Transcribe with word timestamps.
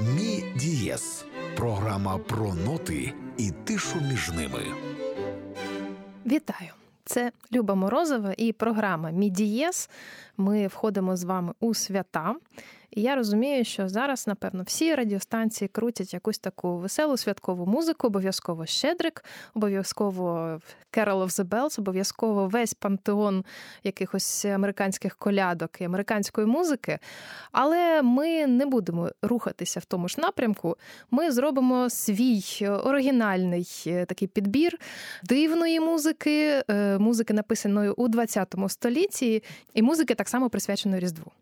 Мі 0.00 0.44
Дієс 0.56 1.24
програма 1.56 2.18
про 2.18 2.54
ноти 2.54 3.12
і 3.36 3.50
тишу 3.50 4.00
між 4.10 4.30
ними. 4.30 4.60
Вітаю! 6.26 6.70
Це 7.04 7.32
Люба 7.52 7.74
Морозова 7.74 8.34
і 8.36 8.52
програма 8.52 9.10
Мі 9.10 9.30
Дієс. 9.30 9.90
Ми 10.36 10.66
входимо 10.66 11.16
з 11.16 11.24
вами 11.24 11.52
у 11.60 11.74
свята. 11.74 12.34
І 12.90 13.02
я 13.02 13.14
розумію, 13.14 13.64
що 13.64 13.88
зараз, 13.88 14.26
напевно, 14.26 14.62
всі 14.62 14.94
радіостанції 14.94 15.68
крутять 15.68 16.14
якусь 16.14 16.38
таку 16.38 16.76
веселу 16.76 17.16
святкову 17.16 17.66
музику, 17.66 18.06
обов'язково 18.06 18.66
Щедрик, 18.66 19.24
обов'язково 19.54 20.60
Carol 20.92 21.24
of 21.24 21.28
the 21.28 21.44
Bells, 21.44 21.80
обов'язково 21.80 22.48
весь 22.48 22.74
пантеон 22.74 23.44
якихось 23.84 24.44
американських 24.44 25.16
колядок 25.16 25.80
і 25.80 25.84
американської 25.84 26.46
музики. 26.46 26.98
Але 27.52 28.02
ми 28.02 28.46
не 28.46 28.66
будемо 28.66 29.10
рухатися 29.22 29.80
в 29.80 29.84
тому 29.84 30.08
ж 30.08 30.20
напрямку. 30.20 30.76
Ми 31.10 31.30
зробимо 31.30 31.90
свій 31.90 32.68
оригінальний 32.84 33.68
е, 33.86 34.04
такий 34.04 34.28
підбір 34.28 34.78
дивної 35.22 35.80
музики, 35.80 36.62
е, 36.70 36.98
музики 36.98 37.34
написаної 37.34 37.90
у 37.90 38.08
20 38.08 38.54
столітті, 38.68 39.42
і 39.74 39.82
музики 39.82 40.14
так 40.14 40.28
само 40.28 40.50
присвяченої 40.50 41.00
Різдву. 41.00 41.32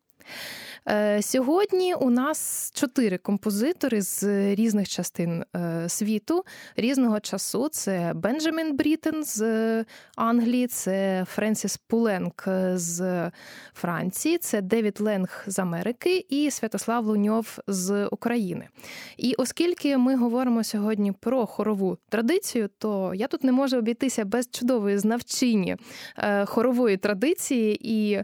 Е, 0.88 1.22
сьогодні 1.22 1.94
у 1.94 2.10
нас 2.10 2.70
чотири 2.74 3.18
композитори 3.18 4.02
з 4.02 4.24
різних 4.54 4.88
частин 4.88 5.44
е, 5.56 5.88
світу, 5.88 6.44
різного 6.76 7.20
часу. 7.20 7.68
Це 7.68 8.12
Бенджамін 8.14 8.76
Брітен 8.76 9.24
з 9.24 9.84
Англії, 10.16 10.66
це 10.66 11.24
Френсіс 11.28 11.76
Пуленк 11.76 12.44
з 12.74 13.30
Франції, 13.74 14.38
це 14.38 14.62
Девід 14.62 15.00
Ленг 15.00 15.44
з 15.46 15.58
Америки 15.58 16.26
і 16.28 16.50
Святослав 16.50 17.06
Луньов 17.06 17.58
з 17.66 18.06
України. 18.06 18.68
І 19.16 19.34
оскільки 19.34 19.98
ми 19.98 20.16
говоримо 20.16 20.64
сьогодні 20.64 21.12
про 21.12 21.46
хорову 21.46 21.98
традицію, 22.08 22.68
то 22.78 23.12
я 23.14 23.26
тут 23.26 23.44
не 23.44 23.52
можу 23.52 23.78
обійтися 23.78 24.24
без 24.24 24.48
чудової 24.50 24.98
знавчині 24.98 25.76
е, 26.16 26.44
хорової 26.44 26.96
традиції 26.96 27.78
і 27.82 28.22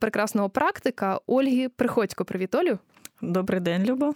прекрасного 0.00 0.50
практика 0.50 1.20
Ольги 1.26 1.68
Приходько, 1.86 2.24
привіт, 2.24 2.54
Олю. 2.54 2.78
Добрий 3.22 3.60
день, 3.60 3.84
Любо. 3.84 4.14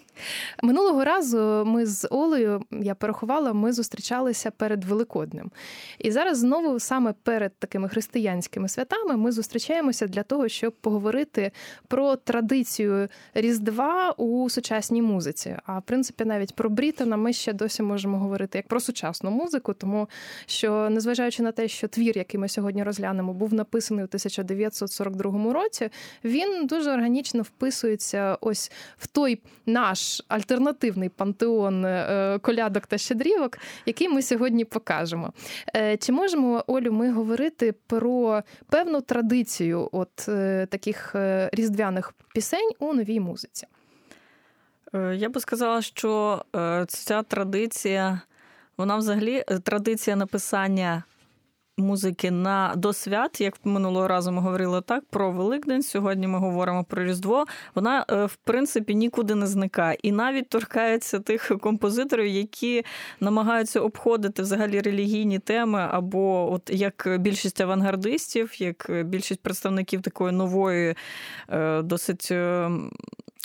Минулого 0.62 1.04
разу 1.04 1.62
ми 1.66 1.86
з 1.86 2.08
Олею, 2.10 2.62
я 2.70 2.94
порахувала, 2.94 3.52
ми 3.52 3.72
зустрічалися 3.72 4.50
перед 4.50 4.84
Великоднем. 4.84 5.50
І 5.98 6.10
зараз 6.10 6.38
знову 6.38 6.80
саме 6.80 7.14
перед 7.22 7.56
такими 7.58 7.88
християнськими 7.88 8.68
святами 8.68 9.16
ми 9.16 9.32
зустрічаємося 9.32 10.06
для 10.06 10.22
того, 10.22 10.48
щоб 10.48 10.72
поговорити 10.72 11.52
про 11.88 12.16
традицію 12.16 13.08
Різдва 13.34 14.10
у 14.10 14.50
сучасній 14.50 15.02
музиці. 15.02 15.56
А 15.66 15.78
в 15.78 15.82
принципі, 15.82 16.24
навіть 16.24 16.54
про 16.54 16.70
Брітона 16.70 17.16
ми 17.16 17.32
ще 17.32 17.52
досі 17.52 17.82
можемо 17.82 18.18
говорити 18.18 18.58
як 18.58 18.68
про 18.68 18.80
сучасну 18.80 19.30
музику, 19.30 19.72
тому 19.72 20.08
що, 20.46 20.90
незважаючи 20.90 21.42
на 21.42 21.52
те, 21.52 21.68
що 21.68 21.88
твір, 21.88 22.18
який 22.18 22.40
ми 22.40 22.48
сьогодні 22.48 22.82
розглянемо, 22.82 23.32
був 23.32 23.54
написаний 23.54 24.04
у 24.04 24.06
1942 24.06 25.52
році, 25.52 25.90
він 26.24 26.66
дуже 26.66 26.92
органічно 26.92 27.42
вписується 27.42 28.38
ось 28.40 28.72
в 29.00 29.06
той 29.06 29.42
наш 29.66 30.22
альтернативний 30.28 31.08
пантеон 31.08 31.84
е, 31.84 32.38
колядок 32.42 32.86
та 32.86 32.98
щедрівок, 32.98 33.58
який 33.86 34.08
ми 34.08 34.22
сьогодні 34.22 34.64
покажемо. 34.64 35.32
Е, 35.76 35.96
чи 35.96 36.12
можемо, 36.12 36.64
Олю, 36.66 36.92
ми 36.92 37.12
говорити 37.12 37.74
про 37.86 38.42
певну 38.70 39.00
традицію 39.00 39.88
от 39.92 40.28
е, 40.28 40.66
таких 40.70 41.14
різдвяних 41.52 42.14
пісень 42.34 42.70
у 42.78 42.92
новій 42.92 43.20
музиці? 43.20 43.66
Я 45.14 45.28
би 45.28 45.40
сказала, 45.40 45.82
що 45.82 46.44
ця 46.88 47.22
традиція, 47.22 48.20
вона 48.76 48.96
взагалі 48.96 49.44
традиція 49.62 50.16
написання 50.16 51.02
музики 51.80 52.30
на 52.30 52.72
до 52.76 52.92
свят, 52.92 53.41
як 53.41 53.54
минулого 53.64 54.08
разу 54.08 54.32
ми 54.32 54.41
говорили 54.41 54.80
так, 54.80 55.04
про 55.10 55.32
Великдень. 55.32 55.82
Сьогодні 55.82 56.26
ми 56.26 56.38
говоримо 56.38 56.84
про 56.84 57.04
Різдво. 57.04 57.44
Вона, 57.74 58.04
е, 58.10 58.24
в 58.24 58.36
принципі, 58.36 58.94
нікуди 58.94 59.34
не 59.34 59.46
зникає. 59.46 59.98
І 60.02 60.12
навіть 60.12 60.48
торкається 60.48 61.20
тих 61.20 61.52
композиторів, 61.60 62.26
які 62.26 62.84
намагаються 63.20 63.80
обходити 63.80 64.42
взагалі 64.42 64.80
релігійні 64.80 65.38
теми, 65.38 65.88
або 65.90 66.52
от 66.52 66.70
як 66.70 67.16
більшість 67.20 67.60
авангардистів, 67.60 68.62
як 68.62 68.90
більшість 69.04 69.40
представників 69.40 70.02
такої 70.02 70.32
нової, 70.32 70.94
е, 71.48 71.82
досить 71.82 72.28
е, 72.30 72.70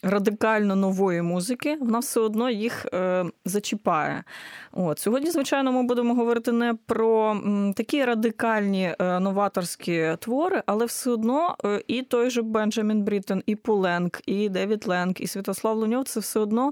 радикально 0.03 0.75
нової 0.75 1.21
музики, 1.21 1.77
вона 1.81 1.99
все 1.99 2.19
одно 2.19 2.49
їх 2.49 2.85
е, 2.93 3.25
зачіпає. 3.45 4.23
От 4.71 4.99
Сьогодні, 4.99 5.31
звичайно, 5.31 5.71
ми 5.71 5.83
будемо 5.83 6.13
говорити 6.15 6.51
не 6.51 6.73
про 6.85 7.31
м, 7.31 7.73
такі 7.75 8.05
радикальні 8.05 8.95
е, 8.99 9.19
новаторські 9.19 10.09
твори, 10.19 10.63
але 10.65 10.85
все 10.85 11.11
одно 11.11 11.55
е, 11.65 11.83
і 11.87 12.01
той 12.01 12.29
же 12.29 12.41
Бенджамін 12.41 13.03
Бріттен, 13.03 13.43
і 13.45 13.55
Пуленк, 13.55 14.21
і 14.25 14.49
Девід 14.49 14.87
Ленк, 14.87 15.21
і 15.21 15.27
Святослав 15.27 15.77
Луньов 15.77 16.03
це 16.03 16.19
все 16.19 16.39
одно 16.39 16.71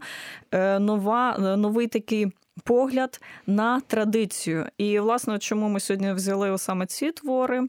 е, 0.51 0.79
нова, 0.79 1.35
е, 1.39 1.57
новий 1.57 1.87
такий 1.87 2.31
погляд 2.63 3.21
на 3.47 3.79
традицію. 3.79 4.65
І, 4.77 4.99
власне, 4.99 5.39
чому 5.39 5.69
ми 5.69 5.79
сьогодні 5.79 6.13
взяли 6.13 6.57
саме 6.57 6.85
ці 6.85 7.11
твори? 7.11 7.67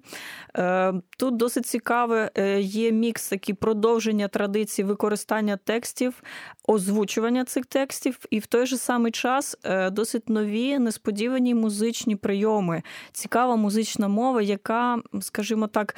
Е, 0.57 0.95
тут 1.19 1.37
досить 1.37 1.67
цікаве 1.67 2.31
е, 2.35 2.61
є 2.61 2.93
мікс 2.93 3.29
такі 3.29 3.55
продовження 3.55 4.29
традиції 4.29 4.87
використання 4.87 5.57
текстів, 5.57 6.23
озвучування 6.69 7.45
цих 7.45 7.67
текстів, 7.67 8.19
і 8.31 8.39
в 8.39 8.47
той 8.47 8.67
же 8.67 8.77
самий 8.77 9.13
час 9.13 9.57
е, 9.65 9.91
досить 9.91 10.29
нові, 10.29 10.79
несподівані 10.79 11.55
музичні 11.55 12.17
прийоми, 12.17 12.83
цікава 13.13 13.57
музична 13.57 14.09
мова, 14.09 14.43
яка, 14.43 14.99
скажімо 15.21 15.67
так, 15.67 15.97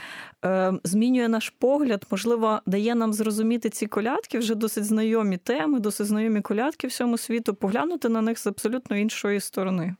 змінює 0.85 1.29
наш 1.29 1.51
погляд, 1.51 2.07
можливо, 2.11 2.61
дає 2.67 2.95
нам 2.95 3.13
зрозуміти 3.13 3.71
ці 3.71 3.87
колядки, 3.87 4.39
вже 4.39 4.55
досить 4.55 4.85
знайомі 4.85 5.37
теми, 5.37 5.81
досить 5.81 6.07
знайомі 6.07 6.41
колядки 6.41 6.87
всьому 6.87 7.19
світу, 7.19 7.55
поглянути 7.55 8.09
на 8.09 8.21
них 8.21 8.39
з 8.39 8.47
абсолютно 8.47 8.76
абсолютно 8.77 8.97
іншої 8.97 9.41
сторони. 9.41 9.95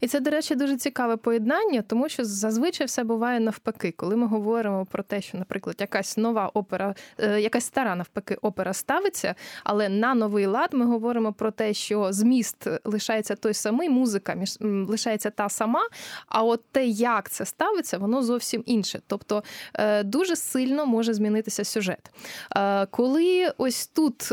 І 0.00 0.06
це, 0.06 0.20
до 0.20 0.30
речі, 0.30 0.54
дуже 0.54 0.76
цікаве 0.76 1.16
поєднання, 1.16 1.82
тому 1.82 2.08
що 2.08 2.24
зазвичай 2.24 2.86
все 2.86 3.04
буває 3.04 3.40
навпаки, 3.40 3.94
коли 3.96 4.16
ми 4.16 4.26
говоримо 4.26 4.86
про 4.86 5.02
те, 5.02 5.20
що, 5.20 5.38
наприклад, 5.38 5.76
якась 5.80 6.16
нова 6.16 6.50
опера, 6.54 6.94
е, 7.18 7.40
якась 7.40 7.64
стара 7.64 7.94
навпаки 7.94 8.34
опера 8.42 8.72
ставиться, 8.72 9.34
але 9.64 9.88
на 9.88 10.14
новий 10.14 10.46
лад 10.46 10.68
ми 10.72 10.86
говоримо 10.86 11.32
про 11.32 11.50
те, 11.50 11.74
що 11.74 12.12
зміст 12.12 12.66
лишається 12.84 13.34
той 13.34 13.54
самий, 13.54 13.88
музика 13.88 14.36
лишається 14.60 15.30
та 15.30 15.48
сама. 15.48 15.88
А 16.26 16.42
от 16.42 16.64
те, 16.72 16.86
як 16.86 17.30
це 17.30 17.44
ставиться, 17.44 17.98
воно 17.98 18.22
зовсім 18.22 18.62
інше. 18.66 19.00
Тобто 19.06 19.42
е, 19.74 20.02
дуже 20.02 20.36
сильно 20.36 20.86
може 20.86 21.14
змінитися 21.14 21.64
сюжет. 21.64 22.10
Е, 22.56 22.86
коли 22.86 23.52
ось 23.58 23.86
тут 23.86 24.32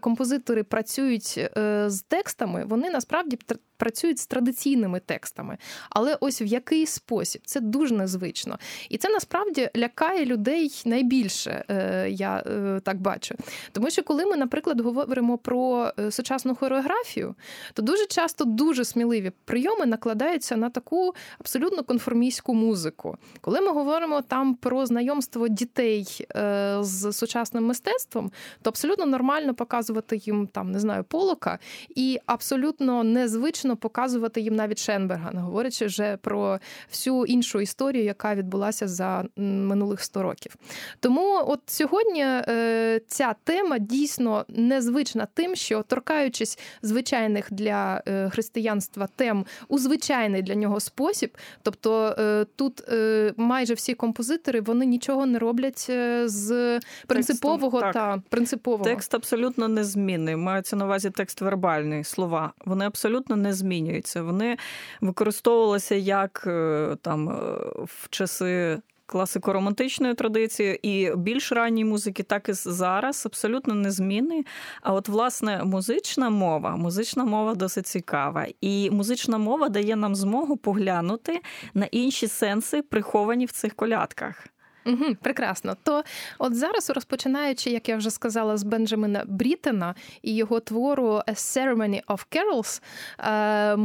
композитори 0.00 0.62
працюють 0.62 1.50
з 1.86 2.04
текстами, 2.08 2.64
вони 2.64 2.90
насправді 2.90 3.36
tra 3.44 3.58
працюють 3.80 4.18
з 4.18 4.26
традиційними 4.26 5.00
текстами. 5.00 5.58
Але 5.90 6.16
ось 6.20 6.42
в 6.42 6.44
який 6.44 6.86
спосіб 6.86 7.42
це 7.44 7.60
дуже 7.60 7.94
незвично. 7.94 8.58
І 8.88 8.98
це 8.98 9.08
насправді 9.08 9.70
лякає 9.76 10.24
людей 10.26 10.82
найбільше, 10.84 11.64
е, 11.68 12.10
я 12.10 12.42
е, 12.46 12.80
так 12.84 13.00
бачу. 13.00 13.34
Тому 13.72 13.90
що, 13.90 14.02
коли 14.02 14.26
ми, 14.26 14.36
наприклад, 14.36 14.80
говоримо 14.80 15.38
про 15.38 15.92
е, 15.98 16.10
сучасну 16.10 16.54
хореографію, 16.54 17.34
то 17.74 17.82
дуже 17.82 18.06
часто 18.06 18.44
дуже 18.44 18.84
сміливі 18.84 19.32
прийоми 19.44 19.86
накладаються 19.86 20.56
на 20.56 20.70
таку 20.70 21.14
абсолютно 21.38 21.82
конформістську 21.84 22.54
музику. 22.54 23.16
Коли 23.40 23.60
ми 23.60 23.72
говоримо 23.72 24.22
там 24.22 24.54
про 24.54 24.86
знайомство 24.86 25.48
дітей 25.48 26.26
з 26.80 27.12
сучасним 27.12 27.64
мистецтвом, 27.64 28.30
то 28.62 28.70
абсолютно 28.70 29.06
нормально 29.06 29.54
показувати 29.54 30.16
їм 30.16 30.46
там, 30.46 30.70
не 30.72 30.80
знаю, 30.80 31.04
полока, 31.04 31.58
і 31.96 32.18
абсолютно 32.26 33.04
незвично 33.04 33.69
доречно 33.70 33.76
показувати 33.76 34.40
їм 34.40 34.56
навіть 34.56 34.78
Шенберга, 34.78 35.30
не 35.32 35.40
говорячи 35.40 35.86
вже 35.86 36.16
про 36.16 36.58
всю 36.90 37.26
іншу 37.26 37.60
історію, 37.60 38.04
яка 38.04 38.34
відбулася 38.34 38.88
за 38.88 39.24
минулих 39.36 40.00
100 40.02 40.22
років. 40.22 40.56
Тому 41.00 41.44
от 41.46 41.60
сьогодні 41.66 42.22
е, 42.24 43.00
ця 43.06 43.34
тема 43.44 43.78
дійсно 43.78 44.44
незвична 44.48 45.26
тим, 45.34 45.54
що 45.54 45.82
торкаючись 45.82 46.58
звичайних 46.82 47.46
для 47.50 48.02
е, 48.06 48.30
християнства 48.30 49.08
тем 49.16 49.46
у 49.68 49.78
звичайний 49.78 50.42
для 50.42 50.54
нього 50.54 50.80
спосіб, 50.80 51.36
тобто 51.62 52.14
е, 52.18 52.46
тут 52.56 52.82
майже 53.36 53.74
всі 53.74 53.94
композитори 53.94 54.60
вони 54.60 54.86
нічого 54.86 55.26
не 55.26 55.38
роблять 55.38 55.90
з 56.24 56.80
принципового 57.06 57.80
Текстом, 57.80 57.92
та 57.92 58.22
принципового. 58.28 58.84
Текст 58.84 59.14
абсолютно 59.14 59.68
незмінний. 59.68 60.36
Мається 60.36 60.76
на 60.76 60.84
увазі 60.84 61.10
текст 61.10 61.40
вербальний 61.40 62.04
слова. 62.04 62.52
Вони 62.64 62.84
абсолютно 62.84 63.36
не 63.36 63.52
змінюються. 63.60 64.22
Вони 64.22 64.56
використовувалися 65.00 65.94
як 65.94 66.44
е, 66.46 66.96
там 67.02 67.28
е, 67.28 67.32
в 67.84 68.08
часи 68.10 68.78
класико-романтичною 69.10 70.14
традицією, 70.14 70.78
і 70.82 71.16
більш 71.16 71.52
ранній 71.52 71.84
музики, 71.84 72.22
так 72.22 72.48
і 72.48 72.52
зараз 72.52 73.26
абсолютно 73.26 73.74
незмінний. 73.74 74.46
А 74.82 74.92
от, 74.92 75.08
власне, 75.08 75.64
музична 75.64 76.30
мова, 76.30 76.76
музична 76.76 77.24
мова 77.24 77.54
досить 77.54 77.86
цікава. 77.86 78.46
І 78.60 78.90
музична 78.90 79.38
мова 79.38 79.68
дає 79.68 79.96
нам 79.96 80.14
змогу 80.14 80.56
поглянути 80.56 81.40
на 81.74 81.86
інші 81.86 82.28
сенси, 82.28 82.82
приховані 82.82 83.46
в 83.46 83.52
цих 83.52 83.74
колядках. 83.74 84.46
Угу, 84.86 85.14
Прекрасно. 85.22 85.76
То 85.82 86.02
от 86.38 86.54
зараз, 86.54 86.90
розпочинаючи, 86.90 87.70
як 87.70 87.88
я 87.88 87.96
вже 87.96 88.10
сказала, 88.10 88.56
з 88.56 88.62
Бенджамина 88.62 89.24
Брітена 89.26 89.94
і 90.22 90.34
його 90.34 90.60
твору 90.60 91.06
«A 91.06 91.34
Ceremony 91.34 92.04
of 92.04 92.26
Carols», 92.32 92.82
е, 93.18 93.76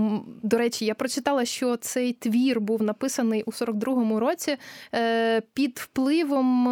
до 0.44 0.57
речі, 0.57 0.86
я 0.86 0.95
прочитала, 0.95 1.45
що 1.45 1.77
цей 1.77 2.13
твір 2.13 2.62
був 2.62 2.83
написаний 2.83 3.44
у 3.44 3.51
42-му 3.51 4.19
році 4.19 4.57
е, 4.94 5.42
під 5.42 5.80
впливом 5.80 6.68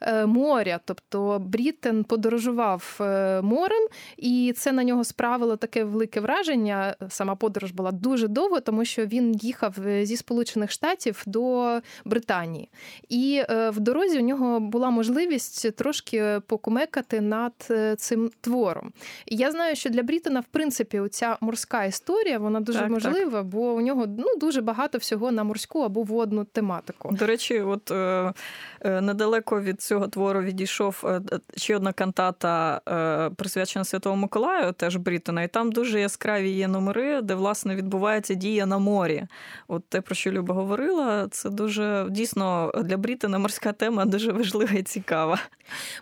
е, 0.00 0.26
моря. 0.26 0.80
Тобто 0.84 1.38
Брітен 1.38 2.04
подорожував 2.04 2.96
морем, 3.42 3.88
і 4.16 4.54
це 4.56 4.72
на 4.72 4.84
нього 4.84 5.04
справило 5.04 5.56
таке 5.56 5.84
велике 5.84 6.20
враження. 6.20 6.96
Сама 7.08 7.34
подорож 7.34 7.70
була 7.70 7.92
дуже 7.92 8.28
довго, 8.28 8.60
тому 8.60 8.84
що 8.84 9.06
він 9.06 9.34
їхав 9.34 9.74
зі 10.02 10.16
Сполучених 10.16 10.70
Штатів 10.70 11.22
до 11.26 11.80
Британії. 12.04 12.68
І 13.08 13.42
в 13.70 13.80
дорозі 13.80 14.18
у 14.18 14.22
нього 14.22 14.60
була 14.60 14.90
можливість 14.90 15.76
трошки 15.76 16.40
покумекати 16.46 17.20
над 17.20 17.52
е, 17.70 17.96
цим 17.96 18.30
твором. 18.40 18.92
І 19.26 19.36
я 19.36 19.50
знаю, 19.50 19.76
що 19.76 19.90
для 19.90 20.02
Брітона, 20.02 20.40
в 20.40 20.44
принципі, 20.50 21.02
ця 21.10 21.36
морська 21.40 21.84
історія 21.84 22.38
вона 22.38 22.60
дуже 22.60 22.78
так, 22.78 22.90
можлива, 22.90 23.38
так. 23.38 23.46
бо 23.46 23.72
у 23.72 23.80
нього 23.80 24.06
ну 24.18 24.36
дуже 24.40 24.60
багато 24.60 24.98
всього 24.98 25.32
на 25.32 25.44
морську 25.44 25.80
або 25.80 26.02
водну 26.02 26.44
тематику. 26.44 27.08
До 27.12 27.26
речі, 27.26 27.60
от 27.60 27.90
е, 27.90 28.32
е 28.80 29.00
недалеко 29.00 29.60
від 29.60 29.82
цього 29.82 30.08
твору 30.08 30.42
відійшов 30.42 31.02
е, 31.04 31.20
ще 31.56 31.76
одна 31.76 31.92
кантата, 31.92 32.80
е, 32.88 33.30
присвячена 33.36 33.84
Святому 33.84 34.16
Миколаю, 34.16 34.72
теж 34.72 34.96
Брітона, 34.96 35.42
і 35.42 35.48
там 35.48 35.72
дуже 35.72 36.00
яскраві 36.00 36.50
є 36.50 36.68
номери, 36.68 37.22
де 37.22 37.34
власне 37.34 37.74
відбувається 37.76 38.34
дія 38.34 38.66
на 38.66 38.78
морі. 38.78 39.26
От 39.68 39.84
те, 39.88 40.00
про 40.00 40.14
що 40.14 40.30
Люба 40.30 40.54
говорила, 40.54 41.28
це 41.30 41.50
дуже 41.50 42.06
дійсно 42.10 42.72
для 42.84 42.96
Брітона 42.96 43.38
морська 43.48 43.72
тема 43.72 44.04
дуже 44.04 44.32
важлива 44.32 44.72
і 44.78 44.82
цікава. 44.82 45.38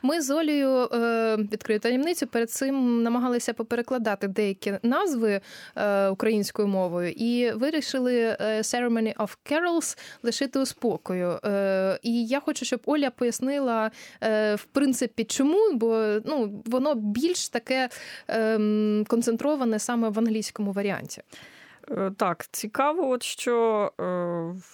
Ми 0.03 0.21
з 0.21 0.31
Олею 0.31 0.89
е, 0.93 1.37
відкрию 1.37 1.81
таємницю. 1.81 2.27
Перед 2.27 2.51
цим 2.51 3.03
намагалися 3.03 3.53
поперекладати 3.53 4.29
деякі 4.29 4.79
назви 4.83 5.41
е, 5.77 6.09
українською 6.09 6.69
мовою 6.69 7.11
і 7.11 7.51
вирішили 7.51 8.15
е, 8.15 8.37
Ceremony 8.41 9.17
of 9.17 9.37
Carols 9.51 9.99
лишити 10.23 10.59
у 10.59 10.67
спокою. 10.67 11.39
І 12.03 12.27
я 12.27 12.41
хочу, 12.41 12.65
щоб 12.65 12.81
Оля 12.85 13.11
пояснила 13.11 13.91
в 14.55 14.65
принципі, 14.73 15.25
чому, 15.25 15.73
бо 15.73 16.21
ну 16.25 16.63
воно 16.67 16.95
більш 16.95 17.49
таке 17.49 17.89
ем, 18.29 19.05
концентроване 19.09 19.79
саме 19.79 20.09
в 20.09 20.19
англійському 20.19 20.73
варіанті. 20.73 21.23
Е, 21.91 22.11
так, 22.17 22.47
цікаво, 22.51 23.09
от 23.11 23.23
що 23.23 23.93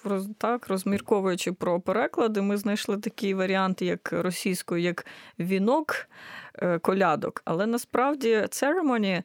е, 0.07 0.21
так, 0.39 0.69
розмірковуючи 0.69 1.53
про 1.53 1.81
переклади, 1.81 2.43
ми 2.43 2.57
знайшли 2.57 2.99
такий 2.99 3.35
варіант, 3.35 3.83
як 3.83 4.13
російською, 4.13 4.83
як 4.83 5.07
вінок 5.39 6.09
е, 6.55 6.79
колядок. 6.79 7.43
Але 7.45 7.67
насправді 7.67 8.47
ceremony 8.51 9.23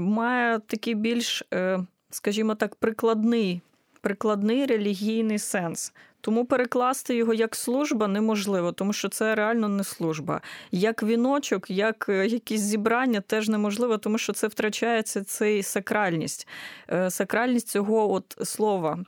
має 0.00 0.58
такий 0.58 0.94
більш, 0.94 1.42
скажімо 2.10 2.54
так, 2.54 2.74
прикладний, 2.74 3.60
прикладний 4.00 4.66
релігійний 4.66 5.38
сенс. 5.38 5.92
Тому 6.20 6.44
перекласти 6.44 7.16
його 7.16 7.34
як 7.34 7.56
служба 7.56 8.08
неможливо, 8.08 8.72
тому 8.72 8.92
що 8.92 9.08
це 9.08 9.34
реально 9.34 9.68
не 9.68 9.84
служба. 9.84 10.40
Як 10.72 11.02
віночок, 11.02 11.70
як 11.70 12.06
е, 12.08 12.26
якісь 12.26 12.60
зібрання 12.60 13.20
теж 13.20 13.48
неможливо, 13.48 13.98
тому 13.98 14.18
що 14.18 14.32
це 14.32 14.46
втрачається 14.46 15.24
цей 15.24 15.62
сакральність, 15.62 16.48
е, 16.90 17.10
сакральність 17.10 17.68
цього 17.68 18.12
от 18.12 18.36
слова. 18.44 18.98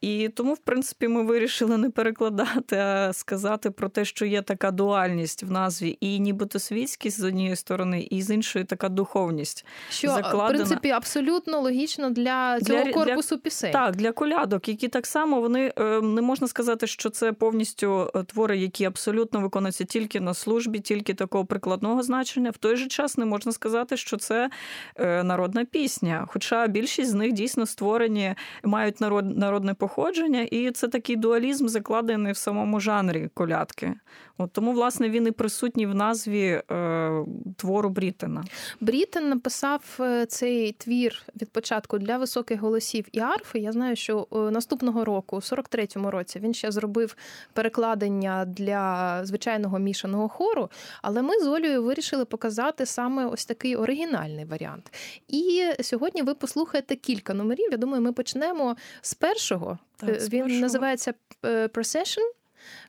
І 0.00 0.28
тому, 0.28 0.54
в 0.54 0.58
принципі, 0.58 1.08
ми 1.08 1.22
вирішили 1.22 1.76
не 1.76 1.90
перекладати, 1.90 2.76
а 2.76 3.12
сказати 3.12 3.70
про 3.70 3.88
те, 3.88 4.04
що 4.04 4.26
є 4.26 4.42
така 4.42 4.70
дуальність 4.70 5.42
в 5.42 5.50
назві, 5.50 5.98
і 6.00 6.20
нібито 6.20 6.58
світськість 6.58 7.20
з 7.20 7.24
однієї 7.24 7.56
сторони, 7.56 8.06
і 8.10 8.22
з 8.22 8.30
іншої 8.30 8.64
така 8.64 8.88
духовність. 8.88 9.66
Що 9.90 10.08
закладена. 10.08 10.44
в 10.44 10.48
принципі 10.48 10.90
абсолютно 10.90 11.60
логічно 11.60 12.10
для 12.10 12.60
цього 12.60 12.84
для, 12.84 12.92
корпусу 12.92 13.34
для, 13.34 13.42
пісень. 13.42 13.72
Так, 13.72 13.96
для 13.96 14.12
колядок, 14.12 14.68
які 14.68 14.88
так 14.88 15.06
само 15.06 15.40
вони 15.40 15.72
е, 15.78 16.00
не 16.00 16.22
можна 16.22 16.48
сказати, 16.48 16.69
що 16.84 17.10
це 17.10 17.32
повністю 17.32 18.10
е, 18.14 18.22
твори, 18.22 18.58
які 18.58 18.84
абсолютно 18.84 19.40
виконуються 19.40 19.84
тільки 19.84 20.20
на 20.20 20.34
службі, 20.34 20.80
тільки 20.80 21.14
такого 21.14 21.44
прикладного 21.44 22.02
значення. 22.02 22.50
В 22.50 22.56
той 22.56 22.76
же 22.76 22.86
час 22.86 23.18
не 23.18 23.24
можна 23.24 23.52
сказати, 23.52 23.96
що 23.96 24.16
це 24.16 24.50
е, 24.96 25.22
народна 25.22 25.64
пісня. 25.64 26.26
Хоча 26.28 26.66
більшість 26.66 27.10
з 27.10 27.14
них 27.14 27.32
дійсно 27.32 27.66
створені, 27.66 28.34
мають 28.64 29.00
народ, 29.00 29.38
народне 29.38 29.74
походження, 29.74 30.40
і 30.40 30.70
це 30.70 30.88
такий 30.88 31.16
дуалізм 31.16 31.68
закладений 31.68 32.32
в 32.32 32.36
самому 32.36 32.80
жанрі 32.80 33.30
колядки. 33.34 33.94
От 34.40 34.52
Тому, 34.52 34.72
власне, 34.72 35.10
він 35.10 35.26
і 35.26 35.30
присутній 35.30 35.86
в 35.86 35.94
назві 35.94 36.62
е, 36.70 37.24
твору 37.56 37.88
Брітена. 37.88 38.44
Брітен 38.80 39.28
написав 39.28 39.98
е, 40.00 40.26
цей 40.26 40.72
твір 40.72 41.22
від 41.42 41.50
початку 41.50 41.98
для 41.98 42.18
високих 42.18 42.60
голосів 42.60 43.06
і 43.12 43.20
арфи. 43.20 43.58
Я 43.58 43.72
знаю, 43.72 43.96
що 43.96 44.26
е, 44.32 44.36
наступного 44.36 45.04
року, 45.04 45.36
у 45.36 45.40
43-му 45.40 46.10
році, 46.10 46.38
він 46.38 46.54
ще 46.54 46.70
зробив 46.72 47.16
перекладення 47.52 48.44
для 48.44 49.20
звичайного 49.24 49.78
мішаного 49.78 50.28
хору. 50.28 50.70
Але 51.02 51.22
ми 51.22 51.40
з 51.40 51.46
Олею 51.46 51.82
вирішили 51.82 52.24
показати 52.24 52.86
саме 52.86 53.26
ось 53.26 53.46
такий 53.46 53.76
оригінальний 53.76 54.44
варіант. 54.44 54.92
І 55.28 55.64
сьогодні 55.80 56.22
ви 56.22 56.34
послухаєте 56.34 56.96
кілька 56.96 57.34
номерів. 57.34 57.68
Я 57.70 57.76
думаю, 57.76 58.02
ми 58.02 58.12
почнемо 58.12 58.76
з 59.02 59.14
першого. 59.14 59.78
Так, 59.96 60.20
з 60.20 60.28
Він 60.28 60.40
першого. 60.42 60.60
називається 60.60 61.14
Procession. 61.42 62.39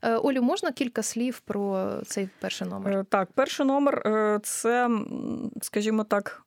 Е, 0.01 0.15
Олю, 0.15 0.41
можна 0.41 0.71
кілька 0.71 1.03
слів 1.03 1.39
про 1.39 1.89
цей 2.05 2.29
перший 2.39 2.67
номер? 2.67 2.97
Е, 2.97 3.05
так, 3.09 3.29
перший 3.31 3.65
номер 3.65 4.01
е, 4.05 4.39
це, 4.43 4.89
скажімо 5.61 6.03
так, 6.03 6.43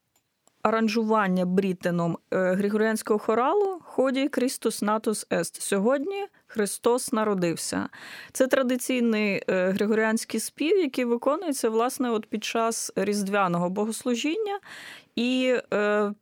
аранжування 0.62 1.46
брітеном 1.46 2.18
Григоріанського 2.30 3.18
хоралу 3.18 3.80
ході 3.84 4.28
Крістус 4.28 4.82
Натус 4.82 5.26
Ест. 5.32 5.62
Сьогодні 5.62 6.26
Христос 6.46 7.12
народився. 7.12 7.88
Це 8.32 8.46
традиційний 8.46 9.42
григоріанський 9.48 10.40
спів, 10.40 10.78
який 10.78 11.04
виконується 11.04 11.70
власне 11.70 12.10
от 12.10 12.26
під 12.26 12.44
час 12.44 12.92
різдвяного 12.96 13.70
богослужіння. 13.70 14.58
І 15.16 15.54
е, 15.72 16.12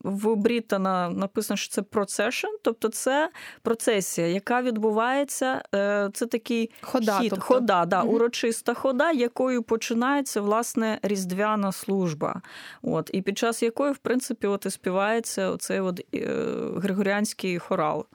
в 0.00 0.36
Брітона 0.36 1.10
написано, 1.10 1.56
що 1.56 1.70
це 1.70 1.82
процешн, 1.82 2.46
тобто 2.62 2.88
це 2.88 3.30
процесія, 3.62 4.26
яка 4.26 4.62
відбувається. 4.62 5.62
Е, 5.74 6.10
це 6.14 6.26
такий 6.26 6.70
хода, 6.80 7.18
хід, 7.18 7.30
тобто. 7.30 7.44
хода, 7.44 7.84
да, 7.84 8.02
угу. 8.02 8.14
урочиста 8.14 8.74
хода, 8.74 9.12
якою 9.12 9.62
починається 9.62 10.40
власне 10.40 10.98
різдвяна 11.02 11.72
служба. 11.72 12.42
От, 12.82 13.10
І 13.12 13.22
під 13.22 13.38
час 13.38 13.62
якої, 13.62 13.92
в 13.92 13.98
принципі, 13.98 14.46
от 14.46 14.66
і 14.66 14.70
співається 14.70 15.50
оцей 15.50 15.80
от, 15.80 16.00
е, 16.14 16.28
григоріанський 16.76 17.58
хорал. 17.58 18.06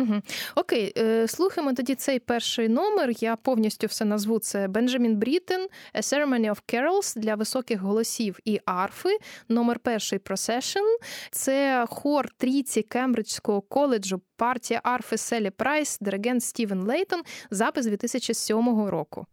Угу. 0.00 0.22
Окей, 0.54 0.92
е, 0.98 1.28
слухаємо 1.28 1.72
тоді 1.72 1.94
цей 1.94 2.18
перший 2.18 2.68
номер. 2.68 3.10
Я 3.20 3.36
повністю 3.36 3.86
все 3.86 4.04
назву. 4.04 4.38
Це 4.38 4.68
Бенджамін 4.68 5.16
Брітен, 5.16 5.68
A 5.94 6.00
Ceremony 6.00 6.50
of 6.50 6.58
Carols 6.74 7.18
для 7.18 7.34
високих 7.34 7.80
голосів 7.80 8.38
і 8.44 8.60
арфи. 8.64 9.18
Номер 9.48 9.78
перший 9.78 10.18
Procession. 10.18 10.96
Це 11.30 11.84
хор 11.88 12.28
трійці 12.38 12.82
Кембриджського 12.82 13.60
коледжу 13.60 14.20
партія 14.36 14.80
арфи 14.84 15.16
Селі 15.16 15.50
Прайс, 15.50 15.98
диригент 16.00 16.44
Стівен 16.44 16.82
Лейтон, 16.82 17.22
запис 17.50 17.86
2007 17.86 18.88
року. 18.88 19.26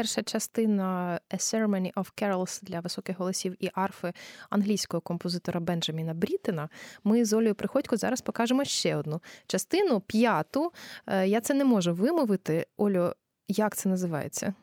Перша 0.00 0.22
частина 0.22 1.20
A 1.30 1.36
Ceremony 1.36 1.92
of 1.94 2.08
Carols 2.22 2.64
для 2.64 2.80
високих 2.80 3.18
голосів 3.18 3.56
і 3.60 3.70
арфи 3.74 4.12
англійського 4.50 5.00
композитора 5.00 5.60
Бенджаміна 5.60 6.14
Брітена. 6.14 6.68
Ми 7.04 7.24
з 7.24 7.32
Олею 7.32 7.54
Приходько 7.54 7.96
зараз 7.96 8.20
покажемо 8.20 8.64
ще 8.64 8.96
одну 8.96 9.20
частину, 9.46 10.00
п'яту. 10.00 10.72
Е, 11.06 11.28
я 11.28 11.40
це 11.40 11.54
не 11.54 11.64
можу 11.64 11.94
вимовити. 11.94 12.66
Олю, 12.76 13.12
як 13.48 13.76
це 13.76 13.88
називається? 13.88 14.54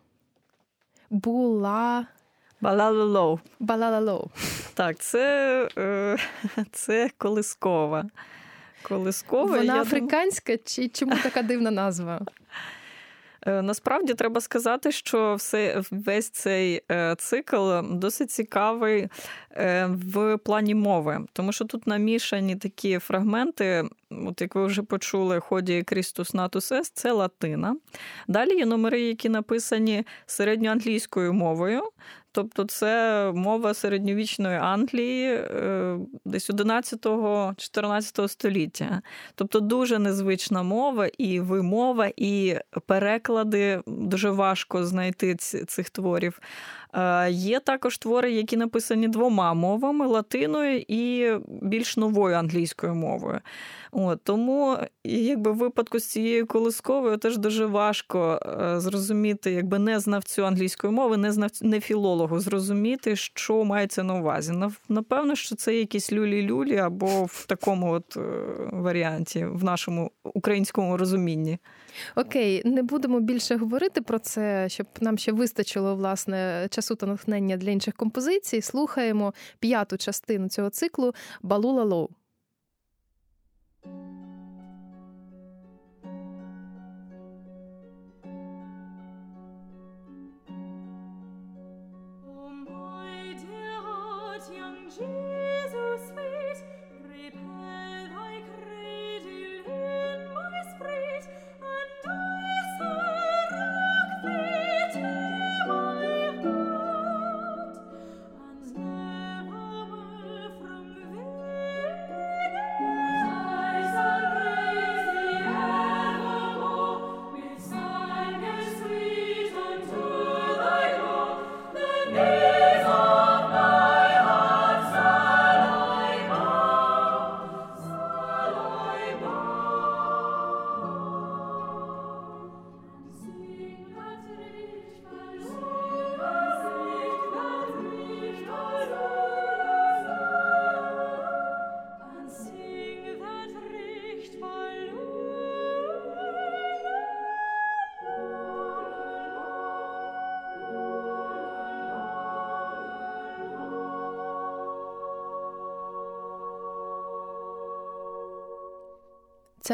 Була. 1.10 2.06
Балалалоу. 2.62 3.40
Балалалоу. 3.60 4.30
Так, 4.74 5.00
це 5.00 5.70
е, 5.78 6.18
це 6.72 7.10
колискова. 7.18 8.06
Колискова. 8.82 9.58
Вона 9.58 9.76
я 9.76 9.82
африканська 9.82 10.54
дум... 10.54 10.62
чи 10.66 10.88
чому 10.88 11.16
така 11.24 11.42
дивна 11.42 11.72
назва? 11.72 12.22
Е, 13.48 13.62
насправді 13.62 14.14
треба 14.14 14.42
сказати, 14.42 14.92
що 14.92 15.36
все, 15.36 15.82
весь 15.92 16.30
цей 16.30 16.82
е, 16.92 17.16
цикл 17.18 17.72
досить 17.92 18.32
цікавий 18.32 19.08
е, 19.52 19.90
в 20.14 20.38
плані 20.38 20.76
мови, 20.76 21.20
тому 21.34 21.52
що 21.52 21.66
тут 21.66 21.88
намішані 21.88 22.56
такі 22.56 23.00
фрагменти, 23.00 23.90
от 24.12 24.42
як 24.42 24.56
ви 24.56 24.66
вже 24.66 24.84
почули, 24.84 25.40
ході 25.40 25.84
Крістус 25.84 26.34
Натус 26.34 26.72
Ес, 26.72 26.90
це 26.90 27.12
латина. 27.12 27.76
Далі 28.28 28.58
є 28.58 28.66
номери, 28.66 29.02
які 29.02 29.30
написані 29.30 30.04
середньоанглійською 30.26 31.34
мовою. 31.34 31.82
Тобто 32.38 32.64
це 32.64 33.32
мова 33.36 33.74
середньовічної 33.74 34.58
Англії 34.58 35.34
е, 35.34 35.98
десь 36.26 36.50
11-14 36.50 38.28
століття. 38.28 39.02
Тобто 39.36 39.60
дуже 39.60 40.00
незвична 40.00 40.64
мова, 40.64 41.08
і 41.18 41.40
вимова, 41.40 42.12
і 42.18 42.56
переклади 42.86 43.82
дуже 43.88 44.30
важко 44.30 44.86
знайти 44.86 45.36
цих 45.36 45.90
творів. 45.90 46.40
Е, 46.94 47.32
є 47.32 47.60
також 47.60 47.98
твори, 47.98 48.32
які 48.32 48.58
написані 48.58 49.08
двома 49.08 49.54
мовами 49.54 50.08
латиною 50.08 50.84
і 50.88 51.32
більш 51.48 51.98
новою 51.98 52.36
англійською 52.36 52.96
мовою. 52.96 53.40
От, 53.92 54.24
Тому, 54.24 54.78
якби 55.04 55.52
в 55.52 55.58
випадку 55.58 56.00
з 56.00 56.06
цією 56.06 56.48
колисковою 56.48 57.18
теж 57.18 57.38
дуже 57.38 57.66
важко 57.66 58.40
е, 58.46 58.80
зрозуміти, 58.80 59.52
якби 59.52 59.80
не 59.80 60.00
знавцю 60.00 60.46
англійської 60.46 60.94
мови, 60.94 61.18
не 61.18 61.32
знавцю, 61.32 61.68
не 61.68 61.80
філологу, 61.80 62.40
зрозуміти, 62.40 63.16
що 63.16 63.64
мається 63.64 64.04
на 64.04 64.16
увазі. 64.16 64.54
Напевно, 64.90 65.36
що 65.36 65.56
це 65.56 65.76
якісь 65.76 66.14
люлі-люлі 66.14 66.78
або 66.78 67.24
в 67.24 67.46
такому 67.46 67.92
от 67.92 68.18
е, 68.18 68.22
варіанті, 68.72 69.46
в 69.46 69.64
нашому 69.64 70.12
українському 70.34 70.98
розумінні. 70.98 71.58
Окей, 72.16 72.62
не 72.66 72.84
будемо 72.84 73.20
більше 73.20 73.56
говорити 73.56 74.02
про 74.02 74.20
це, 74.20 74.70
щоб 74.70 74.88
нам 75.02 75.18
ще 75.18 75.32
вистачило 75.32 75.96
власне 75.96 76.68
часу 76.70 76.96
та 76.96 77.06
натхнення 77.06 77.58
для 77.58 77.72
інших 77.72 77.96
композицій. 77.96 78.62
Слухаємо 78.62 79.34
п'яту 79.60 79.98
частину 79.98 80.50
цього 80.50 80.70
циклу 80.70 81.14
Балула 81.42 81.84
Лоу. 81.84 82.10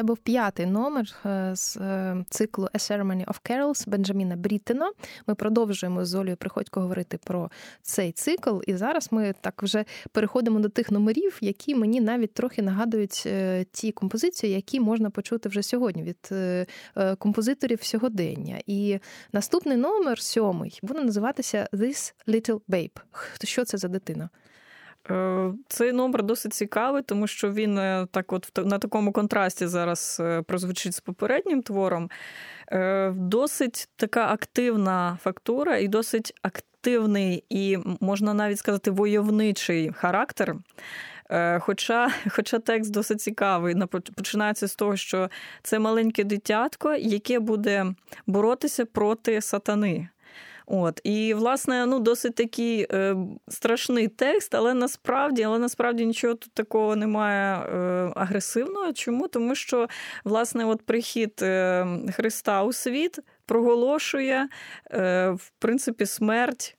Це 0.03 0.07
був 0.07 0.17
п'ятий 0.17 0.65
номер 0.65 1.15
е, 1.25 1.51
з 1.55 1.77
е, 1.77 2.25
циклу 2.29 2.67
A 2.73 2.77
Ceremony 2.77 3.25
of 3.25 3.35
Carols 3.49 3.89
Бенджаміна 3.89 4.35
Бріттена. 4.35 4.91
Ми 5.27 5.35
продовжуємо 5.35 6.05
з 6.05 6.15
Олею 6.15 6.37
Приходько 6.37 6.81
говорити 6.81 7.19
про 7.23 7.51
цей 7.81 8.11
цикл. 8.11 8.59
І 8.67 8.73
зараз 8.73 9.07
ми 9.11 9.33
так 9.41 9.63
вже 9.63 9.85
переходимо 10.11 10.59
до 10.59 10.69
тих 10.69 10.91
номерів, 10.91 11.37
які 11.41 11.75
мені 11.75 12.01
навіть 12.01 12.33
трохи 12.33 12.61
нагадують 12.61 13.23
е, 13.25 13.65
ті 13.71 13.91
композиції, 13.91 14.53
які 14.53 14.79
можна 14.79 15.09
почути 15.09 15.49
вже 15.49 15.63
сьогодні 15.63 16.03
від 16.03 16.29
композиторів 17.17 17.83
сьогодення. 17.83 18.61
І 18.65 18.99
наступний 19.33 19.77
номер 19.77 20.21
сьомий 20.21 20.79
буде 20.81 21.03
називатися 21.03 21.69
This 21.73 22.13
Little 22.27 22.61
Babe. 22.69 23.01
Що 23.43 23.65
це 23.65 23.77
за 23.77 23.87
дитина? 23.87 24.29
Е, 25.11 25.51
цей 25.67 25.91
номер 25.91 26.23
досить 26.23 26.53
цікавий, 26.53 27.01
тому 27.01 27.27
що 27.27 27.51
він 27.51 27.77
е, 27.77 28.07
так, 28.11 28.33
от 28.33 28.51
на 28.65 28.79
такому 28.79 29.11
контрасті 29.11 29.67
зараз 29.67 30.17
е, 30.19 30.41
прозвучить 30.41 30.95
з 30.95 30.99
попереднім 30.99 31.61
твором. 31.61 32.09
Досить 33.11 33.89
така 33.95 34.27
активна 34.27 35.17
фактура 35.21 35.77
і 35.77 35.87
досить 35.87 36.33
активний 36.41 37.43
і, 37.49 37.77
можна 37.99 38.33
навіть 38.33 38.59
сказати, 38.59 38.91
войовничий 38.91 39.91
характер. 39.93 40.55
Хоча 41.59 42.09
хоча 42.29 42.59
текст 42.59 42.91
досить 42.91 43.21
цікавий, 43.21 43.75
починається 44.15 44.67
з 44.67 44.75
того, 44.75 44.95
що 44.95 45.29
це 45.63 45.79
маленьке 45.79 46.23
дитятко, 46.23 46.93
яке 46.93 47.39
буде 47.39 47.85
боротися 48.27 48.85
проти 48.85 49.41
сатани. 49.41 50.09
От 50.65 51.01
і 51.03 51.33
власне 51.33 51.85
ну 51.85 51.99
досить 51.99 52.35
такий 52.35 52.87
е, 52.91 53.15
страшний 53.47 54.07
текст, 54.07 54.55
але 54.55 54.73
насправді, 54.73 55.43
але 55.43 55.59
насправді 55.59 56.05
нічого 56.05 56.33
тут 56.33 56.53
такого 56.53 56.95
немає 56.95 57.55
е, 57.55 58.11
агресивного. 58.15 58.93
Чому? 58.93 59.27
Тому 59.27 59.55
що 59.55 59.87
власне, 60.23 60.65
от 60.65 60.81
прихід 60.81 61.39
е, 61.41 61.87
Христа 62.13 62.63
у 62.63 62.73
світ 62.73 63.19
проголошує 63.45 64.47
е, 64.91 65.29
в 65.29 65.51
принципі 65.59 66.05
смерть. 66.05 66.77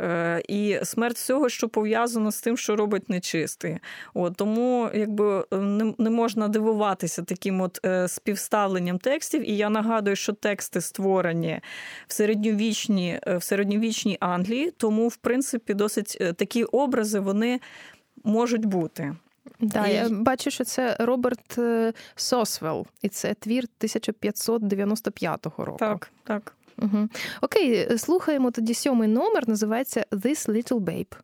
Е, 0.00 0.42
і 0.48 0.78
смерть 0.82 1.16
всього, 1.16 1.48
що 1.48 1.68
пов'язано 1.68 2.32
з 2.32 2.40
тим, 2.40 2.56
що 2.56 2.76
робить 2.76 3.08
нечистий. 3.08 3.78
От, 4.14 4.36
Тому 4.36 4.90
якби 4.94 5.44
е, 5.52 5.56
не, 5.56 5.94
не 5.98 6.10
можна 6.10 6.48
дивуватися 6.48 7.22
таким 7.22 7.60
от 7.60 7.80
е, 7.86 8.08
співставленням 8.08 8.98
текстів. 8.98 9.50
І 9.50 9.56
я 9.56 9.70
нагадую, 9.70 10.16
що 10.16 10.32
тексти 10.32 10.80
створені 10.80 11.60
в 12.06 12.12
середньовічній, 12.12 13.20
в 13.26 13.42
середньовічній 13.42 14.16
Англії, 14.20 14.70
тому, 14.76 15.08
в 15.08 15.16
принципі, 15.16 15.74
досить 15.74 16.22
такі 16.36 16.64
образи 16.64 17.20
вони 17.20 17.60
можуть 18.24 18.64
бути. 18.64 19.16
Так, 19.72 19.88
і... 19.88 19.92
я 19.92 20.08
бачу, 20.08 20.50
що 20.50 20.64
це 20.64 20.96
Роберт 20.98 21.58
Сосвелл, 22.14 22.86
і 23.02 23.08
це 23.08 23.34
твір 23.34 23.64
1595 23.64 25.46
року. 25.46 25.76
Так, 25.78 26.10
так. 26.24 26.56
Угу. 26.82 27.08
Окей, 27.40 27.98
слухаємо 27.98 28.50
тоді 28.50 28.74
сьомий 28.74 29.08
номер, 29.08 29.48
називається 29.48 30.04
This 30.12 30.48
Little 30.48 30.80
Babe. 30.80 31.16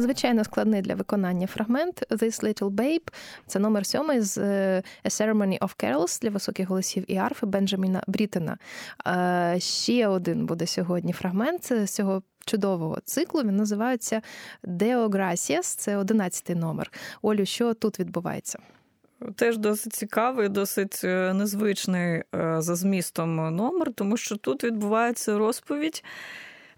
Надзвичайно 0.00 0.44
складний 0.44 0.82
для 0.82 0.94
виконання 0.94 1.46
фрагмент 1.46 2.06
This 2.10 2.44
Little 2.44 2.70
Babe. 2.70 3.12
Це 3.46 3.58
номер 3.58 3.86
сьомий 3.86 4.20
з 4.20 4.38
е, 4.38 4.82
A 5.04 5.08
Ceremony 5.08 5.58
of 5.58 5.84
Carols 5.84 6.22
для 6.22 6.30
високих 6.30 6.68
голосів 6.68 7.04
і 7.08 7.16
арфи 7.16 7.46
Бенджаміна 7.46 8.02
Брітена. 8.06 8.58
Е, 9.06 9.56
ще 9.60 10.08
один 10.08 10.46
буде 10.46 10.66
сьогодні 10.66 11.12
фрагмент 11.12 11.64
з 11.64 11.86
цього 11.86 12.22
чудового 12.44 12.98
циклу. 13.04 13.42
Він 13.42 13.56
називається 13.56 14.22
Deo 14.64 15.08
Gracias. 15.08 15.62
Це 15.62 15.96
одинадцятий 15.96 16.56
номер. 16.56 16.92
Олю, 17.22 17.44
що 17.44 17.74
тут 17.74 18.00
відбувається? 18.00 18.58
Теж 19.36 19.58
досить 19.58 19.92
цікавий, 19.92 20.48
досить 20.48 21.00
е, 21.04 21.32
незвичний 21.34 22.22
за 22.58 22.76
змістом 22.76 23.56
номер, 23.56 23.92
тому 23.92 24.16
що 24.16 24.36
тут 24.36 24.64
відбувається 24.64 25.38
розповідь. 25.38 26.04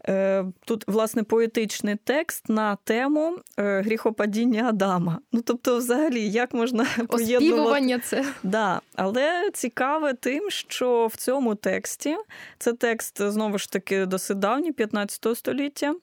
Е, 0.08 0.44
тут, 0.64 0.84
власне, 0.86 1.22
поетичний 1.22 1.96
текст 2.04 2.48
на 2.48 2.76
тему 2.76 3.38
е, 3.58 3.80
гріхопадіння 3.80 4.68
Адама. 4.68 5.18
Ну, 5.32 5.42
тобто, 5.42 5.76
взагалі, 5.76 6.28
як 6.28 6.54
можна 6.54 6.86
поєднувати? 7.08 7.62
це. 7.98 8.24
Да. 8.42 8.80
Але 8.96 9.50
цікаве 9.54 10.14
тим, 10.14 10.50
що 10.50 11.06
в 11.06 11.16
цьому 11.16 11.54
тексті 11.54 12.16
це 12.58 12.72
текст 12.72 13.22
знову 13.22 13.58
ж 13.58 13.72
таки 13.72 14.06
досить 14.06 14.38
давній, 14.38 14.72
15 14.72 15.38
століття. 15.38 15.94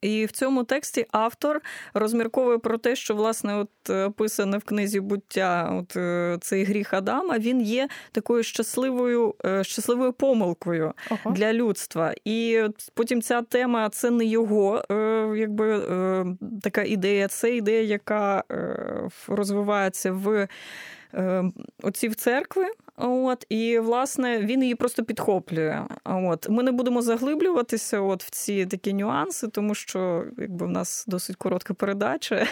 І 0.00 0.26
в 0.26 0.32
цьому 0.32 0.64
тексті 0.64 1.06
автор 1.10 1.60
розмірковує 1.94 2.58
про 2.58 2.78
те, 2.78 2.96
що 2.96 3.14
власне 3.14 3.56
от 3.56 3.70
е, 3.90 4.04
описане 4.04 4.58
в 4.58 4.64
книзі 4.64 5.00
буття, 5.00 5.70
от 5.72 5.96
е, 5.96 6.38
цей 6.40 6.64
гріх 6.64 6.94
Адама, 6.94 7.38
він 7.38 7.60
є 7.60 7.88
такою 8.12 8.42
щасливою 8.42 9.34
е, 9.44 9.64
щасливою 9.64 10.12
помилкою 10.12 10.92
ага. 11.10 11.30
для 11.30 11.52
людства. 11.52 12.14
І 12.24 12.62
потім 12.94 13.22
ця 13.22 13.42
тема 13.42 13.88
це 13.88 14.10
не 14.10 14.24
його 14.24 14.84
якби 15.36 15.82
така 16.62 16.82
ідея, 16.82 17.28
це 17.28 17.56
ідея, 17.56 17.82
яка 17.82 18.44
розвивається 19.28 20.12
в. 20.12 20.48
Оці 21.82 22.08
в 22.08 22.14
церкви, 22.14 22.66
От 23.02 23.46
і 23.48 23.78
власне 23.78 24.38
він 24.38 24.62
її 24.62 24.74
просто 24.74 25.04
підхоплює. 25.04 25.84
От 26.04 26.48
ми 26.48 26.62
не 26.62 26.72
будемо 26.72 27.02
заглиблюватися, 27.02 28.00
от 28.00 28.24
в 28.24 28.30
ці 28.30 28.66
такі 28.66 28.94
нюанси, 28.94 29.48
тому 29.48 29.74
що 29.74 30.24
якби 30.38 30.66
в 30.66 30.70
нас 30.70 31.04
досить 31.08 31.36
коротка 31.36 31.74
передача 31.74 32.46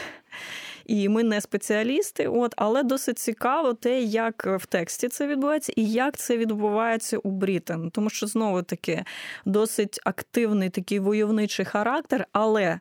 і 0.88 1.08
ми 1.08 1.22
не 1.22 1.40
спеціалісти. 1.40 2.28
От, 2.28 2.54
але 2.56 2.82
досить 2.82 3.18
цікаво 3.18 3.74
те, 3.74 4.00
як 4.00 4.46
в 4.60 4.66
тексті 4.66 5.08
це 5.08 5.26
відбувається, 5.26 5.72
і 5.76 5.86
як 5.86 6.16
це 6.16 6.36
відбувається 6.36 7.18
у 7.18 7.30
Брітен. 7.30 7.90
Тому 7.90 8.10
що 8.10 8.26
знову 8.26 8.62
таки 8.62 9.04
досить 9.44 10.00
активний 10.04 10.70
такий 10.70 10.98
войовничий 10.98 11.64
характер. 11.64 12.26
Але 12.32 12.78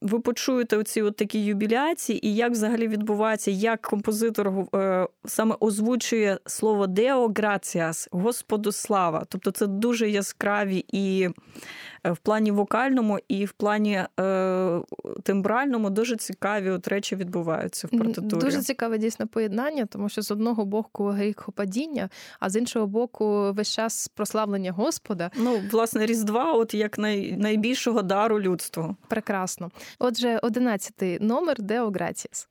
ви 0.00 0.20
почуєте 0.20 0.76
оці 0.76 1.02
от 1.02 1.16
такі 1.16 1.44
юбіляції, 1.44 2.26
і 2.26 2.34
як 2.34 2.52
взагалі 2.52 2.88
відбувається, 2.88 3.50
як 3.50 3.80
композитор 3.80 4.52
е, 4.74 5.06
саме 5.24 5.56
озвучує 5.60 6.38
слово 6.46 6.86
Део 6.86 7.32
Граціас, 7.36 8.08
Господу 8.12 8.72
слава. 8.72 9.24
Тобто 9.28 9.50
це 9.50 9.66
дуже 9.66 10.10
яскраві 10.10 10.84
і 10.92 11.28
в 12.04 12.16
плані 12.16 12.50
вокальному 12.50 13.18
і 13.28 13.44
в 13.44 13.52
плані 13.52 14.04
е, 14.20 14.80
тембральному 15.22 15.90
дуже 15.90 16.16
цікаві 16.16 16.70
от 16.70 16.88
речі 16.88 17.16
відбуваються 17.16 17.86
в 17.86 17.90
партитурі. 17.90 18.40
Дуже 18.40 18.62
цікаве 18.62 18.98
дійсно 18.98 19.26
поєднання, 19.26 19.86
тому 19.86 20.08
що 20.08 20.22
з 20.22 20.30
одного 20.30 20.64
боку 20.64 21.04
гріхопадіння, 21.04 22.08
а 22.40 22.50
з 22.50 22.56
іншого 22.56 22.86
боку, 22.86 23.52
весь 23.52 23.70
час 23.70 24.08
прославлення 24.08 24.72
Господа. 24.72 25.30
Ну, 25.36 25.60
власне, 25.70 26.06
Різдва, 26.06 26.52
от 26.52 26.74
як 26.74 26.98
най, 26.98 27.36
найбільшого 27.36 28.02
дару 28.02 28.40
людству. 28.40 28.96
Прекрасно. 29.10 29.70
Отже, 29.98 30.38
одинадцятий 30.42 31.18
номер 31.18 31.56
Део 31.62 31.90
Граціс. 31.90 32.48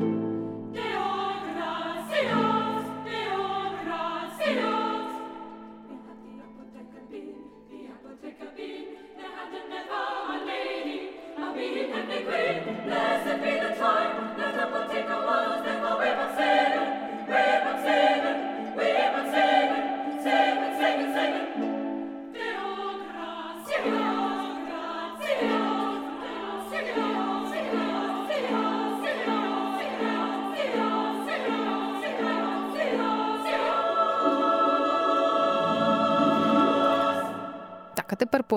тепер 0.00 0.39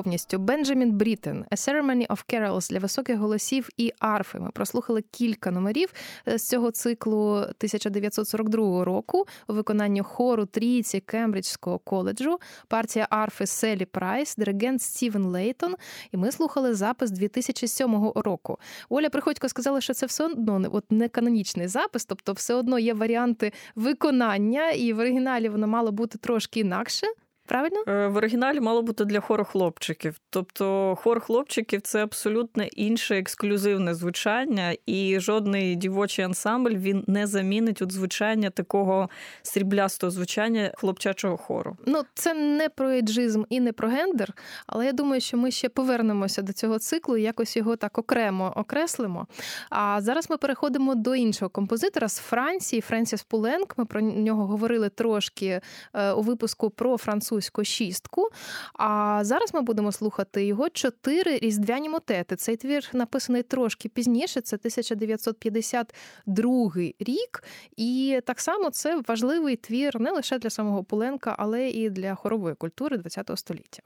повністю 0.04 0.40
Бенджамін 0.40 0.92
Брітен, 0.92 1.46
«A 1.52 1.56
Ceremony 1.56 2.08
of 2.08 2.34
Carols» 2.34 2.70
для 2.70 2.80
високих 2.80 3.18
голосів 3.18 3.70
і 3.78 3.94
арфи. 4.00 4.40
Ми 4.40 4.50
прослухали 4.52 5.04
кілька 5.12 5.52
номерів 5.52 5.94
е, 6.28 6.38
з 6.38 6.48
цього 6.48 6.72
циклу 6.72 7.32
1942 7.32 8.84
року 8.84 9.26
у 9.48 9.54
виконанні 9.54 10.02
хору 10.02 10.46
трійці 10.46 11.00
Кембриджського 11.00 11.80
коледжу, 11.80 12.40
партія 12.68 13.08
арфи 13.10 13.46
Селі 13.46 13.86
Прайс, 13.86 14.36
диригент 14.36 14.82
Стівен 14.82 15.24
Лейтон. 15.24 15.76
І 16.12 16.18
ми 16.18 16.32
слухали 16.32 16.74
запис 16.74 17.12
2007 17.12 18.12
року. 18.16 18.60
Оля 18.90 19.10
Приходько 19.10 19.50
сказала, 19.50 19.82
що 19.82 19.94
це 19.94 20.06
все 20.06 20.26
одно 20.26 20.60
не 20.60 20.68
от 20.68 20.92
не 20.92 21.10
канонічний 21.10 21.68
запис, 21.68 22.06
тобто 22.06 22.34
все 22.34 22.54
одно 22.54 22.80
є 22.80 22.94
варіанти 22.94 23.52
виконання, 23.76 24.72
і 24.72 24.94
в 24.94 25.00
оригіналі 25.00 25.50
воно 25.50 25.68
мало 25.68 25.92
бути 25.92 26.18
трошки 26.18 26.60
інакше. 26.60 27.08
Правильно? 27.54 27.84
Е, 27.88 28.08
в 28.08 28.16
оригіналі 28.16 28.60
мало 28.60 28.82
бути 28.82 29.06
для 29.06 29.20
хору 29.20 29.44
хлопчиків. 29.44 30.16
Тобто 30.30 30.96
хор 31.02 31.20
хлопчиків 31.20 31.82
це 31.82 32.04
абсолютно 32.04 32.64
інше 32.64 33.20
ексклюзивне 33.20 33.96
звучання, 33.96 34.76
і 34.86 35.20
жодний 35.20 35.76
дівочий 35.76 36.26
ансамбль 36.26 36.76
він 36.76 37.04
не 37.08 37.28
замінить 37.28 37.82
от 37.82 37.92
звучання 37.92 38.50
такого 38.50 39.10
сріблястого 39.42 40.12
звучання 40.12 40.72
хлопчачого 40.76 41.38
хору. 41.38 41.78
Ну, 41.86 42.02
це 42.14 42.34
не 42.34 42.70
про 42.70 42.90
еджизм 42.90 43.44
і 43.50 43.60
не 43.60 43.74
про 43.74 43.90
гендер, 43.90 44.34
але 44.68 44.86
я 44.86 44.92
думаю, 44.92 45.22
що 45.22 45.38
ми 45.38 45.52
ще 45.52 45.70
повернемося 45.70 46.42
до 46.42 46.54
цього 46.54 46.80
циклу, 46.80 47.18
і 47.18 47.22
якось 47.22 47.58
його 47.58 47.76
так 47.76 47.98
окремо 47.98 48.54
окреслимо. 48.56 49.28
А 49.70 50.02
зараз 50.02 50.30
ми 50.30 50.38
переходимо 50.38 50.96
до 50.96 51.16
іншого 51.16 51.50
композитора 51.50 52.10
з 52.10 52.18
Франції, 52.18 52.82
Френсіс 52.82 53.24
Пуленк. 53.24 53.78
Ми 53.78 53.86
про 53.86 54.02
нього 54.02 54.46
говорили 54.46 54.90
трошки 54.90 55.62
е, 55.94 56.12
у 56.12 56.22
випуску 56.22 56.70
про 56.70 56.98
французьку 56.98 57.43
французьку 57.44 57.64
шістку. 57.64 58.30
А 58.74 59.20
зараз 59.24 59.54
ми 59.54 59.62
будемо 59.62 59.92
слухати 59.92 60.46
його 60.46 60.70
чотири 60.70 61.38
різдвяні 61.38 61.90
мотети. 61.90 62.36
Цей 62.36 62.56
твір 62.56 62.90
написаний 62.94 63.44
трошки 63.44 63.90
пізніше, 63.90 64.42
це 64.42 64.56
1952 64.56 66.72
рік. 67.00 67.44
І 67.78 68.20
так 68.26 68.40
само 68.40 68.70
це 68.70 69.02
важливий 69.08 69.56
твір 69.56 70.00
не 70.00 70.12
лише 70.12 70.40
для 70.40 70.50
самого 70.50 70.84
Пуленка, 70.84 71.36
але 71.38 71.70
і 71.70 71.90
для 71.90 72.16
хорової 72.16 72.56
культури 72.56 72.98
ХХ 72.98 73.38
століття. 73.38 73.84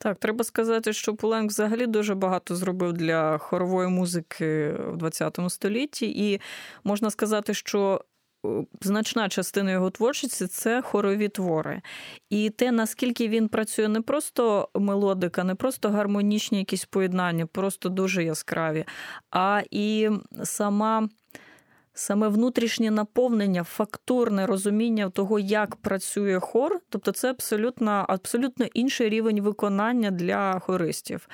Так, 0.00 0.18
треба 0.18 0.44
сказати, 0.44 0.92
що 0.92 1.14
Пуленк 1.14 1.50
взагалі 1.50 1.86
дуже 1.86 2.14
багато 2.14 2.56
зробив 2.56 2.92
для 2.92 3.38
хорової 3.38 3.88
музики 3.88 4.74
в 4.78 5.10
ХХ 5.10 5.50
столітті, 5.50 6.32
і 6.32 6.40
можна 6.84 7.10
сказати, 7.10 7.54
що 7.54 8.04
значна 8.80 9.28
частина 9.28 9.70
його 9.70 9.90
творчості 9.90 10.46
це 10.46 10.82
хорові 10.82 11.28
твори. 11.28 11.82
І 12.30 12.50
те, 12.50 12.72
наскільки 12.72 13.28
він 13.28 13.48
працює 13.48 13.88
не 13.88 14.00
просто 14.00 14.68
мелодика, 14.74 15.44
не 15.44 15.54
просто 15.54 15.90
гармонічні 15.90 16.58
якісь 16.58 16.84
поєднання, 16.84 17.46
просто 17.46 17.88
дуже 17.88 18.24
яскраві, 18.24 18.84
а 19.30 19.62
і 19.70 20.10
сама. 20.44 21.08
Саме 21.94 22.28
внутрішнє 22.28 22.90
наповнення, 22.90 23.64
фактурне 23.64 24.46
розуміння 24.46 25.10
того, 25.10 25.38
як 25.38 25.76
працює 25.76 26.40
хор, 26.40 26.80
тобто 26.88 27.12
це 27.12 27.30
абсолютно 27.30 28.04
абсолютно 28.08 28.66
інший 28.74 29.08
рівень 29.08 29.40
виконання 29.40 30.10
для 30.10 30.58
хористів. 30.58 31.28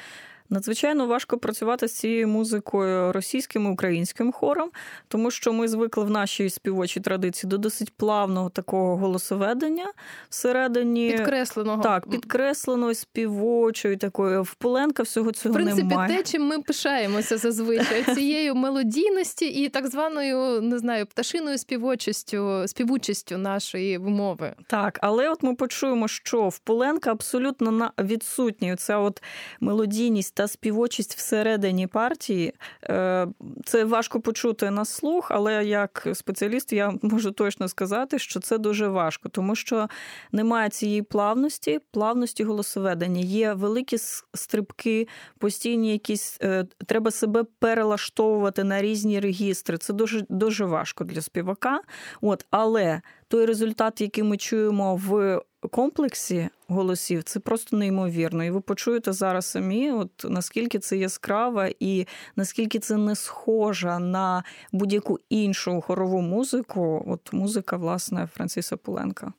Надзвичайно 0.51 1.07
важко 1.07 1.39
працювати 1.39 1.89
з 1.89 1.93
цією 1.93 2.29
музикою 2.29 3.13
російським 3.13 3.67
і 3.67 3.71
українським 3.71 4.33
хором, 4.33 4.71
тому 5.09 5.31
що 5.31 5.53
ми 5.53 5.69
звикли 5.69 6.05
в 6.05 6.11
нашій 6.11 6.51
співочій 6.51 7.01
традиції 7.01 7.51
до 7.51 7.59
досить 7.59 7.97
плавного 7.97 8.51
такого 8.51 8.97
голосоведення 8.97 9.93
всередині 10.29 11.13
підкресленого 11.13 11.83
так, 11.83 12.11
підкресленої 12.11 12.95
співочої 12.95 13.97
такої 13.97 14.41
в 14.41 14.55
Поленка 14.55 15.03
всього 15.03 15.33
цього 15.33 15.53
в 15.53 15.57
принципі, 15.57 15.83
немає. 15.83 16.17
те, 16.17 16.23
чим 16.23 16.47
ми 16.47 16.59
пишаємося 16.59 17.39
зазвичай 17.39 18.15
цією 18.15 18.55
мелодійності 18.65 19.47
і 19.47 19.69
так 19.69 19.87
званою 19.87 20.61
не 20.61 20.79
знаю 20.79 21.07
пташиною 21.07 21.59
співочістю, 21.59 22.63
співучістю 22.67 23.39
нашої 23.39 23.99
мови. 23.99 24.55
Так, 24.67 24.99
але 25.03 25.29
от 25.29 25.43
ми 25.43 25.55
почуємо, 25.55 26.09
що 26.09 26.49
в 26.49 26.59
Поленка 26.59 27.11
абсолютно 27.11 27.91
відсутня 27.99 28.77
ця 28.77 28.99
от 28.99 29.23
мелодійність 29.61 30.34
та 30.35 30.49
співочість 30.49 31.15
всередині 31.17 31.87
партії. 31.87 32.55
Е, 32.85 33.27
це 33.65 33.85
важко 33.85 34.21
почути 34.21 34.71
на 34.71 34.85
слух, 34.85 35.31
але 35.31 35.65
як 35.65 36.09
спеціаліст 36.15 36.73
я 36.73 36.93
можу 37.03 37.31
точно 37.31 37.69
сказати, 37.69 38.19
що 38.19 38.41
це 38.41 38.59
дуже 38.59 38.89
важко, 38.89 39.29
тому 39.29 39.55
що 39.55 39.89
немає 40.33 40.71
цієї 40.71 41.03
плавності, 41.03 41.81
плавності 41.91 42.45
голосоведення. 42.45 43.21
Є 43.21 43.53
великі 43.53 43.99
стрибки, 44.35 45.09
постійні 45.39 45.93
якісь 45.93 46.39
е, 46.43 46.67
треба 46.87 47.11
себе 47.11 47.45
перелаштовувати 47.59 48.65
на 48.65 48.83
різні 48.83 49.21
регістри. 49.21 49.79
Це 49.79 49.93
дуже 49.93 50.27
дуже 50.29 50.65
важко 50.65 51.05
для 51.05 51.21
співака. 51.21 51.81
От, 52.21 52.47
але 52.51 53.01
той 53.29 53.47
результат, 53.47 54.01
який 54.01 54.25
ми 54.25 54.37
чуємо 54.37 54.97
в 54.97 55.41
комплексі 55.69 56.49
голосів, 56.69 57.23
це 57.23 57.41
просто 57.41 57.77
неймовірно. 57.77 58.45
І 58.45 58.51
ви 58.51 58.61
почуєте 58.61 59.13
зараз 59.13 59.47
самі, 59.47 59.93
от 59.93 60.27
наскільки 60.29 60.79
це 60.79 60.97
яскраво 60.97 61.65
і 61.81 62.07
наскільки 62.37 62.79
це 62.79 62.97
не 62.97 63.17
схожа 63.17 63.99
на 63.99 64.45
будь-яку 64.73 65.21
іншу 65.29 65.81
хорову 65.81 66.21
музику. 66.21 67.05
От 67.07 67.33
музика, 67.33 67.77
власне, 67.77 68.29
Франциса 68.35 68.77
Пуленка. 68.77 69.33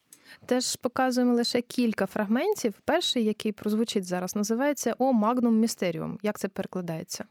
Теж 0.45 0.75
показуємо 0.75 1.33
лише 1.33 1.61
кілька 1.61 2.05
фрагментів. 2.05 2.73
Перший, 2.85 3.23
який 3.23 3.51
прозвучить 3.51 4.05
зараз, 4.05 4.35
називається 4.35 4.95
O 4.97 5.13
Magnum 5.13 5.59
Mysterium. 5.59 6.19
Як 6.21 6.39
це 6.39 6.47
перекладається? 6.47 7.25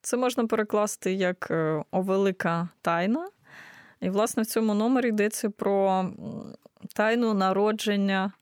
Це 0.00 0.16
можна 0.16 0.46
перекласти 0.46 1.12
як 1.12 1.48
е, 1.50 1.84
О 1.90 2.00
велика 2.00 2.68
тайна. 2.82 3.28
І, 4.00 4.10
власне, 4.10 4.42
в 4.42 4.46
цьому 4.46 4.74
номері 4.74 5.08
йдеться 5.08 5.50
про 5.50 6.10
тайну 6.94 7.34
народження 7.34 8.32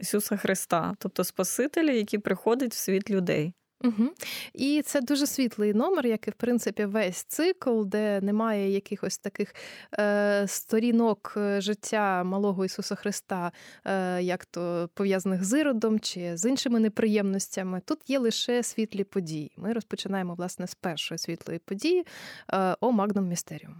Ісуса 0.00 0.36
Христа, 0.36 0.94
тобто 0.98 1.24
Спасителя, 1.24 1.92
який 1.92 2.18
приходить 2.18 2.72
в 2.72 2.76
світ 2.76 3.10
людей. 3.10 3.54
Угу. 3.84 4.10
І 4.54 4.82
це 4.84 5.00
дуже 5.00 5.26
світлий 5.26 5.74
номер, 5.74 6.06
як 6.06 6.28
і 6.28 6.30
в 6.30 6.34
принципі 6.34 6.84
весь 6.84 7.16
цикл, 7.16 7.82
де 7.82 8.20
немає 8.20 8.70
якихось 8.70 9.18
таких 9.18 9.54
е, 9.98 10.44
сторінок 10.48 11.34
е, 11.36 11.60
життя 11.60 12.24
малого 12.24 12.64
Ісуса 12.64 12.94
Христа, 12.94 13.52
е, 13.84 14.22
як 14.22 14.44
то 14.44 14.90
пов'язаних 14.94 15.44
з 15.44 15.60
іродом 15.60 16.00
чи 16.00 16.36
з 16.36 16.50
іншими 16.50 16.80
неприємностями. 16.80 17.80
Тут 17.84 18.10
є 18.10 18.18
лише 18.18 18.62
світлі 18.62 19.04
події. 19.04 19.52
Ми 19.56 19.72
розпочинаємо 19.72 20.34
власне 20.34 20.66
з 20.66 20.74
першої 20.74 21.18
світлої 21.18 21.58
події 21.58 22.06
е, 22.52 22.76
о 22.80 22.92
Магнум 22.92 23.28
Містеріум. 23.28 23.74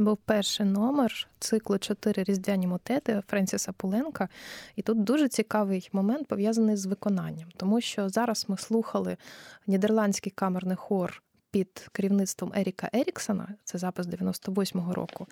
Був 0.00 0.16
перший 0.16 0.66
номер 0.66 1.28
циклу 1.38 1.78
чотири 1.78 2.24
різдвяні 2.24 2.66
мотети 2.66 3.22
Френсіса 3.28 3.72
Пуленка. 3.72 4.28
І 4.76 4.82
тут 4.82 5.04
дуже 5.04 5.28
цікавий 5.28 5.88
момент 5.92 6.28
пов'язаний 6.28 6.76
з 6.76 6.86
виконанням, 6.86 7.48
тому 7.56 7.80
що 7.80 8.08
зараз 8.08 8.46
ми 8.48 8.56
слухали 8.56 9.16
нідерландський 9.66 10.32
камерний 10.36 10.76
хор 10.76 11.22
під 11.50 11.88
керівництвом 11.92 12.52
Еріка 12.56 12.90
Еріксона, 12.92 13.48
це 13.64 13.78
запис 13.78 14.06
98-го 14.06 14.94
року. 14.94 15.26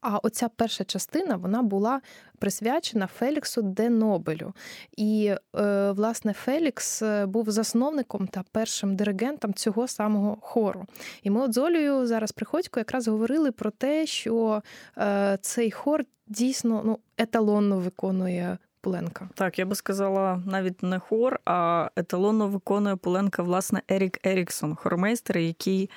А 0.00 0.18
оця 0.18 0.48
перша 0.48 0.84
частина 0.84 1.36
вона 1.36 1.62
була 1.62 2.00
присвячена 2.38 3.06
Феліксу 3.06 3.62
Де 3.62 3.90
Нобелю. 3.90 4.52
І, 4.96 5.34
е, 5.56 5.90
власне, 5.90 6.32
Фелікс 6.32 7.02
е, 7.02 7.26
був 7.26 7.50
засновником 7.50 8.26
та 8.26 8.44
першим 8.52 8.96
диригентом 8.96 9.54
цього 9.54 9.88
самого 9.88 10.36
хору. 10.40 10.86
І 11.22 11.30
ми 11.30 11.40
от 11.40 11.54
з 11.54 11.58
Олею 11.58 12.06
зараз 12.06 12.32
приходько 12.32 12.80
якраз 12.80 13.08
говорили 13.08 13.52
про 13.52 13.70
те, 13.70 14.06
що 14.06 14.62
е, 14.98 15.38
цей 15.40 15.70
хор 15.70 16.04
дійсно 16.26 16.82
ну, 16.84 16.98
еталонно 17.18 17.78
виконує 17.78 18.58
Пуленка. 18.84 19.28
Так, 19.34 19.58
я 19.58 19.66
би 19.66 19.74
сказала, 19.74 20.42
навіть 20.46 20.82
не 20.82 20.98
хор, 20.98 21.40
а 21.44 21.88
еталонно 21.96 22.48
виконує 22.48 22.96
Пуленка, 22.96 23.42
власне, 23.42 23.82
Ерік 23.88 24.26
Еріксон, 24.26 24.74
хормейстер, 24.74 25.38
який 25.38 25.90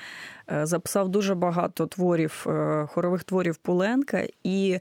записав 0.49 1.09
дуже 1.09 1.35
багато 1.35 1.87
творів, 1.87 2.45
е, 2.47 2.85
хорових 2.91 3.23
творів 3.23 3.57
Пуленка. 3.57 4.27
І 4.43 4.79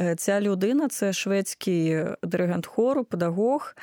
е, 0.00 0.14
ця 0.16 0.40
людина 0.40 0.88
це 0.88 1.12
шведський 1.12 2.04
диригент 2.22 2.66
хору, 2.66 3.04
педагог. 3.04 3.74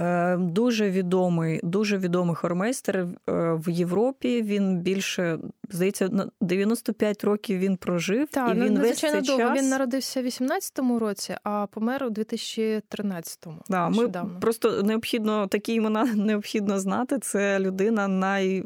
Е, 0.00 0.36
дуже 0.36 0.90
відомий, 0.90 1.60
дуже 1.62 1.98
відомий 1.98 2.34
хормейстер 2.34 2.96
е, 2.96 3.06
в 3.52 3.70
Європі. 3.70 4.42
Він 4.42 4.78
більше 4.78 5.38
здається, 5.70 6.10
95 6.40 7.24
років 7.24 7.58
він 7.58 7.76
прожив. 7.76 8.28
Так, 8.30 8.56
і 8.56 8.60
він 8.60 8.78
весь 8.78 8.98
цей 8.98 9.20
довго. 9.20 9.42
час... 9.42 9.58
Він 9.58 9.68
народився 9.68 10.22
в 10.22 10.24
18-му 10.24 10.98
році, 10.98 11.36
а 11.42 11.66
помер 11.66 12.04
у 12.04 12.08
2013-му. 12.08 13.56
Да, 13.68 13.88
ми 13.88 14.08
просто 14.40 14.82
необхідно 14.82 15.46
такі 15.46 15.74
імена 15.74 16.04
необхідно 16.14 16.78
знати. 16.78 17.18
Це 17.18 17.58
людина 17.58 18.08
най... 18.08 18.64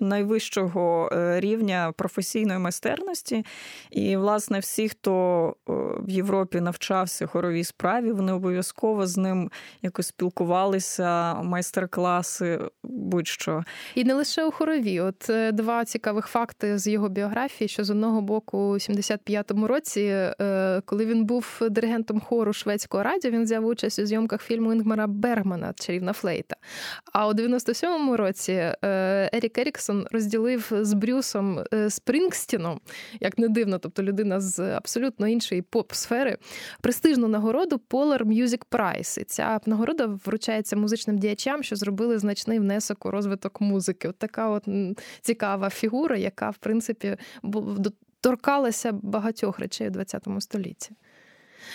найвищого 0.00 1.10
е, 1.12 1.40
рівня 1.44 1.92
професійної 1.96 2.58
майстерності. 2.58 3.44
І, 3.90 4.16
власне, 4.16 4.58
всі, 4.58 4.88
хто 4.88 5.14
в 5.98 6.10
Європі 6.10 6.60
навчався 6.60 7.26
хоровій 7.26 7.64
справі, 7.64 8.12
вони 8.12 8.32
обов'язково 8.32 9.06
з 9.06 9.16
ним 9.16 9.50
якось 9.82 10.06
спілкувалися 10.06 11.34
майстер-класи, 11.34 12.60
будь-що. 12.84 13.64
І 13.94 14.04
не 14.04 14.14
лише 14.14 14.44
у 14.44 14.50
хорові. 14.50 15.00
От 15.00 15.30
е, 15.30 15.52
два 15.52 15.84
цікавих 15.84 16.26
факти 16.26 16.78
з 16.78 16.86
його 16.86 17.08
біографії, 17.08 17.68
що 17.68 17.84
з 17.84 17.90
одного 17.90 18.20
боку, 18.20 18.58
у 18.58 18.74
75-му 18.74 19.66
році, 19.66 20.00
е, 20.00 20.82
коли 20.84 21.06
він 21.06 21.24
був 21.24 21.60
диригентом 21.70 22.20
хору 22.20 22.52
шведського 22.52 23.02
радіо, 23.02 23.30
він 23.30 23.42
взяв 23.42 23.66
участь 23.66 23.98
у 23.98 24.06
зйомках 24.06 24.42
фільму 24.42 24.72
Інгмара 24.72 25.06
Бергмана 25.06 25.72
Чарівна 25.76 26.12
Флейта. 26.12 26.56
А 27.12 27.28
у 27.28 27.32
97-му 27.32 28.16
році 28.16 28.52
е, 28.52 29.30
Ерік 29.32 29.58
Еріксон 29.58 30.06
розділив 30.10 30.72
з 30.80 30.94
Брюсом 30.94 31.33
Спрінгстіном, 31.88 32.80
як 33.20 33.38
не 33.38 33.48
дивно, 33.48 33.78
тобто 33.78 34.02
людина 34.02 34.40
з 34.40 34.60
абсолютно 34.60 35.28
іншої 35.28 35.62
поп-сфери, 35.62 36.38
престижну 36.80 37.28
нагороду 37.28 37.80
Polar 37.90 38.22
Music 38.22 38.62
Prize. 38.70 39.20
І 39.20 39.24
ця 39.24 39.60
нагорода 39.66 40.06
вручається 40.06 40.76
музичним 40.76 41.18
діячам, 41.18 41.62
що 41.62 41.76
зробили 41.76 42.18
значний 42.18 42.58
внесок 42.58 43.06
у 43.06 43.10
розвиток 43.10 43.60
музики. 43.60 44.08
От 44.08 44.18
така 44.18 44.48
от 44.48 44.68
цікава 45.20 45.70
фігура, 45.70 46.16
яка, 46.16 46.50
в 46.50 46.56
принципі, 46.56 47.16
торкалася 48.20 48.92
багатьох 48.92 49.58
речей 49.58 49.88
у 49.88 49.92
ХХ 49.92 50.40
столітті. 50.40 50.90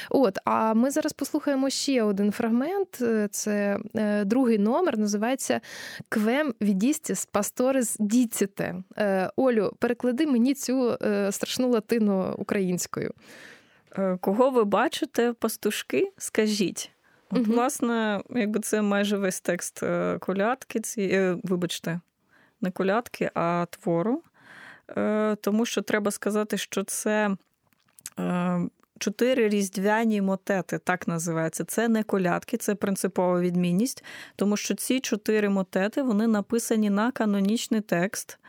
От, 0.09 0.37
а 0.45 0.73
ми 0.73 0.91
зараз 0.91 1.13
послухаємо 1.13 1.69
ще 1.69 2.03
один 2.03 2.31
фрагмент. 2.31 3.01
Це 3.31 3.79
е, 3.95 4.25
другий 4.25 4.57
номер, 4.57 4.97
називається 4.97 5.61
Квем 6.09 6.53
відістіс 6.61 7.25
пасторис 7.25 7.95
діціте. 7.99 8.75
Олю, 9.35 9.73
переклади 9.79 10.27
мені 10.27 10.53
цю 10.53 10.97
е, 11.01 11.31
страшну 11.31 11.69
латину 11.69 12.35
українською. 12.37 13.13
Е, 13.97 14.17
кого 14.21 14.49
ви 14.49 14.63
бачите, 14.63 15.33
пастушки? 15.33 16.11
Скажіть. 16.17 16.91
От, 17.31 17.39
угу. 17.39 17.51
власне, 17.53 18.21
якби 18.29 18.59
це 18.59 18.81
майже 18.81 19.17
весь 19.17 19.41
текст 19.41 19.83
е, 19.83 20.17
колядки, 20.19 20.79
ці, 20.79 21.01
е, 21.01 21.37
вибачте, 21.43 21.99
не 22.61 22.71
колядки, 22.71 23.31
а 23.33 23.65
твору. 23.69 24.23
Е, 24.97 25.35
тому 25.41 25.65
що 25.65 25.81
треба 25.81 26.11
сказати, 26.11 26.57
що 26.57 26.83
це 26.83 27.35
чотири 28.99 29.49
різдвяні 29.49 30.21
мотети, 30.21 30.77
так 30.77 31.07
називається. 31.07 31.63
Це 31.63 31.87
не 31.87 32.03
колядки, 32.03 32.57
це 32.57 32.75
принципова 32.75 33.39
відмінність, 33.39 34.03
тому 34.35 34.57
що 34.57 34.75
ці 34.75 34.99
чотири 34.99 35.49
мотети 35.49 36.01
вони 36.01 36.27
написані 36.27 36.89
на 36.89 37.11
канонічний 37.11 37.81
текст. 37.81 38.39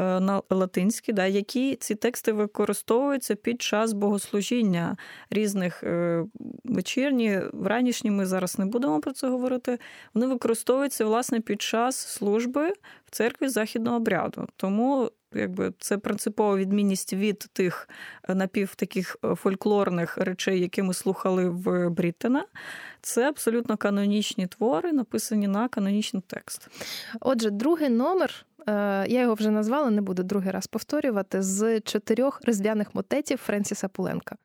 Е, 0.00 0.20
на 0.20 0.42
латинські, 0.50 1.12
да, 1.12 1.26
які 1.26 1.76
ці 1.76 1.94
тексти 1.94 2.32
використовуються 2.32 3.34
під 3.34 3.62
час 3.62 3.92
богослужіння 3.92 4.96
різних 5.30 5.82
е, 5.82 6.24
вечірні, 6.64 7.40
вранішні, 7.52 8.10
ми 8.10 8.26
зараз 8.26 8.58
не 8.58 8.66
будемо 8.66 9.00
про 9.00 9.12
це 9.12 9.28
говорити. 9.28 9.78
Вони 10.14 10.26
використовуються 10.26 11.04
власне 11.04 11.40
під 11.40 11.62
час 11.62 11.96
служби 11.96 12.72
в 13.04 13.10
церкві 13.10 13.48
західного 13.48 13.96
обряду. 13.96 14.48
Тому 14.56 15.10
якби 15.40 15.72
це 15.78 15.98
принципова 15.98 16.56
відмінність 16.56 17.12
від 17.12 17.38
тих 17.38 17.88
е, 18.28 18.34
напів 18.34 18.74
таких 18.74 19.16
фольклорних 19.22 20.18
речей, 20.18 20.60
які 20.60 20.82
ми 20.82 20.94
слухали 20.94 21.48
в 21.48 21.90
Бріттена. 21.90 22.44
Це 23.00 23.28
абсолютно 23.28 23.76
канонічні 23.76 24.46
твори, 24.46 24.92
написані 24.92 25.48
на 25.48 25.68
канонічний 25.68 26.22
текст. 26.26 26.68
Отже, 27.20 27.50
другий 27.50 27.88
номер 27.88 28.46
Е, 28.68 29.06
я 29.08 29.20
його 29.20 29.34
вже 29.34 29.50
назвала, 29.50 29.90
не 29.90 30.00
буду 30.00 30.22
другий 30.22 30.50
раз 30.50 30.66
повторювати, 30.66 31.42
з 31.42 31.80
чотирьох 31.80 32.40
різдвяних 32.44 32.94
мотетів 32.94 33.38
Френсіса 33.38 33.88
Пуленка. 33.88 34.36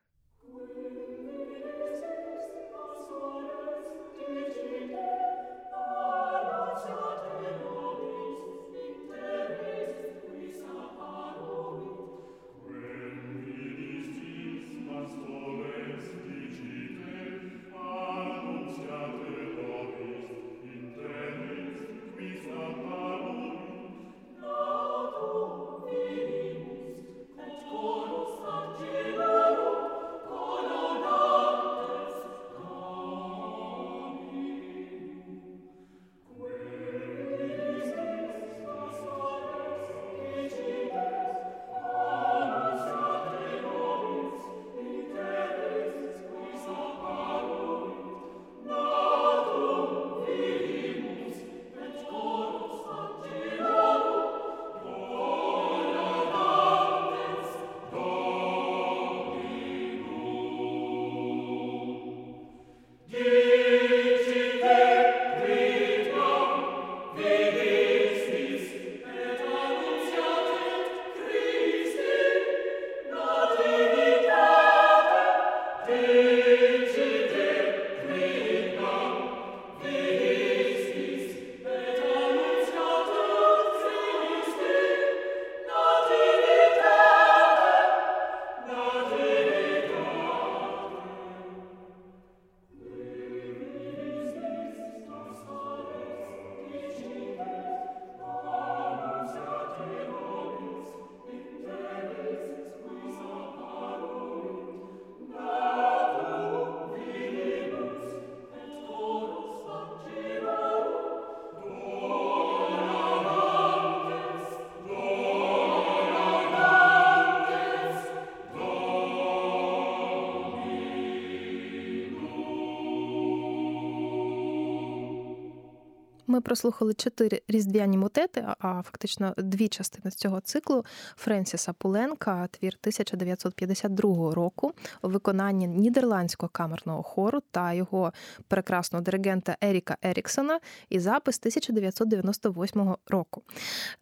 Ми 126.32 126.40
прослухали 126.40 126.94
чотири 126.94 127.42
різдвяні 127.48 127.98
мотети, 127.98 128.46
а 128.58 128.82
фактично 128.82 129.34
дві 129.36 129.68
частини 129.68 130.10
з 130.10 130.14
цього 130.14 130.40
циклу 130.40 130.84
Френсіса 131.16 131.72
Пуленка, 131.72 132.46
твір 132.46 132.76
1952 132.80 134.34
року 134.34 134.72
у 135.02 135.08
виконанні 135.08 135.66
нідерландського 135.66 136.50
камерного 136.52 137.02
хору 137.02 137.40
та 137.50 137.72
його 137.72 138.12
прекрасного 138.48 139.02
диригента 139.02 139.56
Еріка 139.60 139.96
Еріксона 140.02 140.60
і 140.88 141.00
запис 141.00 141.38
1998 141.38 142.94
року. 143.08 143.42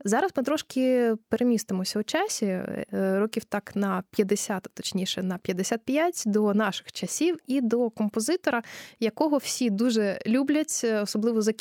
Зараз 0.05 0.31
ми 0.37 0.43
трошки 0.43 1.15
перемістимося 1.29 1.99
у 2.01 2.03
часі, 2.03 2.47
е, 2.47 2.87
років 3.19 3.45
так 3.45 3.77
на 3.77 4.03
50, 4.11 4.69
точніше 4.75 5.23
на 5.23 5.39
55, 5.39 6.23
до 6.27 6.55
наших 6.55 6.93
часів 6.93 7.39
і 7.47 7.61
до 7.61 7.91
композитора, 7.91 8.63
якого 9.01 9.37
всі 9.37 9.71
дуже 9.71 10.19
люблять, 10.27 10.87
особливо 11.03 11.43
за 11.43 11.53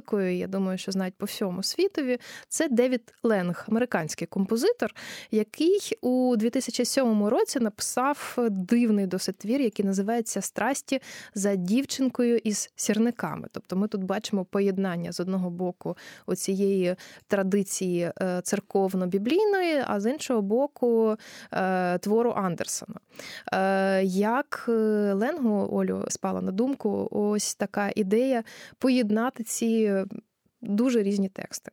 кіномузикою. 0.00 0.36
Я 0.36 0.46
думаю, 0.46 0.78
що 0.78 0.92
знають 0.92 1.14
по 1.14 1.26
всьому 1.26 1.62
світові. 1.62 2.18
Це 2.48 2.68
Девід 2.68 3.14
Ленг, 3.22 3.64
американський 3.68 4.26
композитор, 4.26 4.94
який 5.30 5.80
у 6.00 6.36
2007 6.36 7.24
році 7.24 7.60
написав 7.60 8.38
дивний 8.50 9.06
досить 9.06 9.38
твір, 9.38 9.60
який 9.60 9.84
називається 9.84 10.40
Страсті 10.40 11.00
за 11.34 11.54
дівчинкою 11.54 12.36
із 12.36 12.70
сірниками. 12.76 13.48
Тобто 13.52 13.76
ми 13.76 13.88
тут 13.88 14.04
бачимо 14.04 14.44
поєднання 14.44 15.12
з 15.12 15.20
одного 15.20 15.50
боку 15.50 15.96
оцієї 16.26 16.96
традиції 17.26 18.12
е, 18.20 18.40
церковно-біблійної, 18.42 19.84
а 19.86 20.00
з 20.00 20.10
іншого 20.10 20.42
боку 20.42 21.16
е, 21.52 21.98
твору 21.98 22.30
Андерсона. 22.36 23.00
Е, 23.52 24.04
як 24.04 24.64
Ленгу 25.12 25.68
Олю 25.72 26.04
спала 26.08 26.40
на 26.40 26.52
думку, 26.52 27.08
ось 27.10 27.54
така 27.54 27.90
ідея 27.96 28.42
поєднати 28.78 29.44
ці 29.44 29.89
дуже 30.60 31.02
різні 31.02 31.28
тексти. 31.28 31.70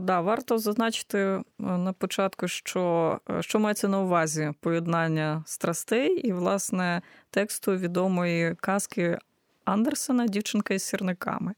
Да, 0.00 0.20
варто 0.20 0.58
зазначити 0.58 1.42
на 1.58 1.92
початку, 1.92 2.48
що 2.48 3.18
що 3.40 3.58
мається 3.58 3.88
на 3.88 4.00
увазі 4.00 4.52
поєднання 4.60 5.42
страстей 5.46 6.14
і, 6.14 6.32
власне, 6.32 7.02
тексту 7.30 7.76
відомої 7.76 8.54
казки 8.54 9.18
Андерсена 9.64 10.26
Дівчинка 10.26 10.74
із 10.74 10.82
сірниками. 10.82 11.54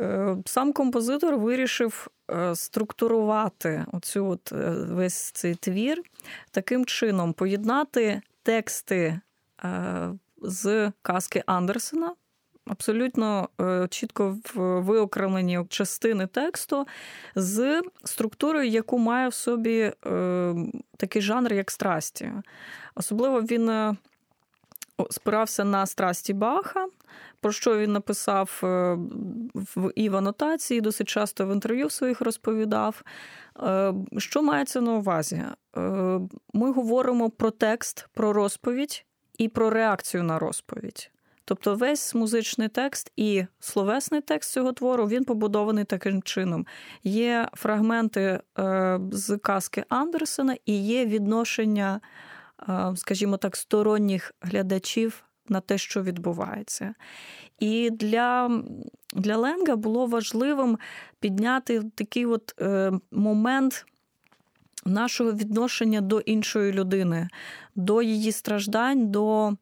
Е, 0.00 0.36
сам 0.46 0.72
композитор 0.72 1.36
вирішив 1.36 2.08
е, 2.30 2.54
структурувати 2.54 3.86
оцю 3.92 4.26
от 4.26 4.52
е, 4.52 4.70
весь 4.70 5.30
цей 5.30 5.54
твір 5.54 6.02
таким 6.50 6.84
чином, 6.84 7.32
поєднати 7.32 8.22
тексти 8.42 9.20
з 10.42 10.92
казки 11.02 11.42
Андерсена. 11.46 12.14
Абсолютно 12.66 13.48
чітко 13.90 14.36
виокремлені 14.54 15.60
частини 15.68 16.26
тексту 16.26 16.86
з 17.34 17.82
структурою, 18.04 18.68
яку 18.68 18.98
має 18.98 19.28
в 19.28 19.34
собі 19.34 19.92
такий 20.96 21.22
жанр, 21.22 21.52
як 21.52 21.70
страсті. 21.70 22.32
Особливо 22.94 23.40
він 23.40 23.96
спирався 25.10 25.64
на 25.64 25.86
страсті 25.86 26.32
Баха, 26.32 26.86
про 27.40 27.52
що 27.52 27.78
він 27.78 27.92
написав 27.92 28.60
е, 28.64 28.98
і 29.94 30.08
в 30.08 30.16
анотації, 30.16 30.80
досить 30.80 31.08
часто 31.08 31.46
в 31.46 31.52
інтерв'ю 31.52 31.90
своїх 31.90 32.20
розповідав. 32.20 33.02
Е, 33.62 33.94
що 34.18 34.42
мається 34.42 34.80
на 34.80 34.92
увазі? 34.92 35.42
Е, 35.76 35.80
ми 36.52 36.72
говоримо 36.72 37.30
про 37.30 37.50
текст, 37.50 38.08
про 38.14 38.32
розповідь 38.32 39.04
і 39.38 39.48
про 39.48 39.70
реакцію 39.70 40.22
на 40.22 40.38
розповідь. 40.38 41.10
Тобто 41.44 41.74
весь 41.74 42.14
музичний 42.14 42.68
текст 42.68 43.12
і 43.16 43.44
словесний 43.60 44.20
текст 44.20 44.52
цього 44.52 44.72
твору 44.72 45.08
він 45.08 45.24
побудований 45.24 45.84
таким 45.84 46.22
чином. 46.22 46.66
Є 47.04 47.48
фрагменти 47.52 48.40
з 49.10 49.38
казки 49.42 49.84
Андерсена 49.88 50.56
і 50.66 50.84
є 50.84 51.06
відношення, 51.06 52.00
скажімо 52.94 53.36
так, 53.36 53.56
сторонніх 53.56 54.32
глядачів 54.40 55.24
на 55.48 55.60
те, 55.60 55.78
що 55.78 56.02
відбувається. 56.02 56.94
І 57.58 57.90
для 57.90 58.62
для 59.14 59.36
Ленга 59.36 59.76
було 59.76 60.06
важливим 60.06 60.78
підняти 61.20 61.82
такий 61.94 62.26
от 62.26 62.54
е, 62.60 62.92
момент 63.10 63.86
нашого 64.84 65.32
відношення 65.32 66.00
до 66.00 66.20
іншої 66.20 66.72
людини, 66.72 67.28
до 67.74 68.02
її 68.02 68.32
страждань, 68.32 69.10
до 69.10 69.52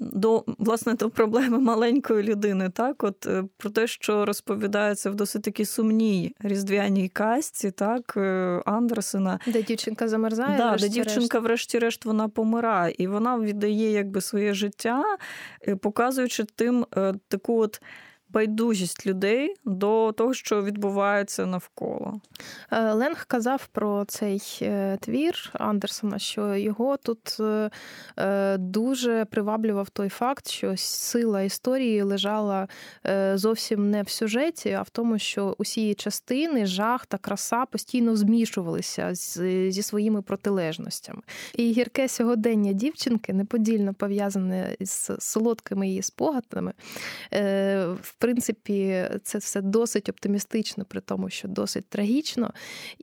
до 0.00 0.44
власне 0.58 0.94
до 0.94 1.10
проблеми 1.10 1.58
маленької 1.58 2.22
людини, 2.22 2.70
так, 2.70 3.04
от 3.04 3.26
е, 3.26 3.44
про 3.56 3.70
те, 3.70 3.86
що 3.86 4.24
розповідається 4.24 5.10
в 5.10 5.14
досить 5.14 5.42
таки 5.42 5.64
сумній 5.64 6.34
різдвяній 6.40 7.08
касті, 7.08 7.70
так, 7.70 8.14
е, 8.16 8.62
Андерсена. 8.66 9.38
Де 9.46 9.62
дівчинка 9.62 10.08
замерзає. 10.08 10.58
Да, 10.58 10.76
Де 10.76 10.88
дівчинка, 10.88 11.38
врешті-решт, 11.38 12.04
вона 12.04 12.28
помирає, 12.28 12.94
і 12.98 13.06
вона 13.06 13.38
віддає 13.38 13.92
якби 13.92 14.20
своє 14.20 14.54
життя, 14.54 15.04
е, 15.68 15.76
показуючи 15.76 16.44
тим 16.44 16.86
таку 17.28 17.60
от 17.60 17.80
байдужість 18.28 19.06
людей 19.06 19.54
до 19.64 20.12
того, 20.12 20.34
що 20.34 20.62
відбувається 20.62 21.46
навколо. 21.46 22.20
Е, 22.70 22.92
Ленг 22.92 23.26
казав 23.26 23.68
про 23.72 24.04
цей 24.04 24.42
е, 24.62 24.98
твір 25.00 25.50
Андерсона, 25.52 26.18
що 26.18 26.54
його 26.54 26.96
тут 26.96 27.36
е, 27.40 28.56
дуже 28.58 29.24
приваблював 29.24 29.90
той 29.90 30.08
факт, 30.08 30.48
що 30.48 30.76
сила 30.76 31.42
історії 31.42 32.02
лежала 32.02 32.68
зовсім 33.34 33.90
не 33.90 34.02
в 34.02 34.08
сюжеті, 34.08 34.72
а 34.72 34.82
в 34.82 34.90
тому, 34.90 35.18
що 35.18 35.54
усі 35.58 35.94
частини, 35.94 36.66
жах 36.66 37.06
та 37.06 37.18
краса 37.18 37.66
постійно 37.66 38.16
змішувалися 38.16 39.14
зі 39.14 39.82
своїми 39.82 40.22
протилежностями. 40.22 41.22
І 41.54 41.72
гірке 41.72 42.08
сьогодення 42.08 42.72
дівчинки 42.72 43.32
неподільно 43.32 43.94
пов'язане 43.94 44.76
з 44.80 45.10
солодкими 45.18 45.88
її 45.88 46.02
спогадами 46.02 46.72
принципі, 48.18 49.04
це 49.22 49.38
все 49.38 49.60
досить 49.60 50.08
оптимістично, 50.08 50.84
при 50.84 51.00
тому, 51.00 51.30
що 51.30 51.48
досить 51.48 51.88
трагічно. 51.88 52.52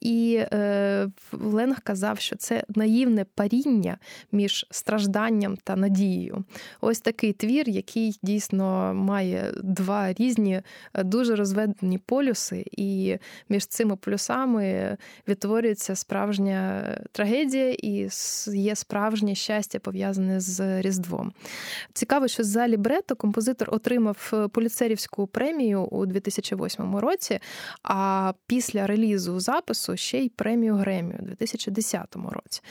І 0.01 0.43
е, 0.53 1.07
Ленг 1.31 1.81
казав, 1.83 2.19
що 2.19 2.35
це 2.35 2.63
наївне 2.75 3.25
паріння 3.35 3.97
між 4.31 4.65
стражданням 4.71 5.57
та 5.63 5.75
надією. 5.75 6.43
Ось 6.81 6.99
такий 6.99 7.33
твір, 7.33 7.69
який 7.69 8.19
дійсно 8.23 8.93
має 8.93 9.53
два 9.63 10.13
різні, 10.13 10.61
е, 10.93 11.03
дуже 11.03 11.35
розведені 11.35 11.97
полюси, 11.97 12.65
і 12.71 13.17
між 13.49 13.65
цими 13.65 13.95
полюсами 13.95 14.97
відтворюється 15.27 15.95
справжня 15.95 16.83
трагедія 17.11 17.71
і 17.71 18.09
є 18.47 18.75
справжнє 18.75 19.35
щастя 19.35 19.79
пов'язане 19.79 20.39
з 20.39 20.81
Різдвом. 20.81 21.33
Цікаво, 21.93 22.27
що 22.27 22.43
за 22.43 22.67
лібрето 22.67 23.15
композитор 23.15 23.69
отримав 23.71 24.31
е, 24.33 24.47
поліцерівську 24.47 25.04
Нобелівську 25.05 25.27
премію 25.27 25.83
у 25.83 26.05
2008 26.05 26.95
році, 26.95 27.39
а 27.83 28.33
після 28.47 28.87
релізу 28.87 29.39
запису 29.39 29.97
ще 29.97 30.19
й 30.19 30.29
премію 30.29 30.75
Гремі 30.75 31.15
у 31.19 31.25
2010 31.25 32.15
році. 32.15 32.61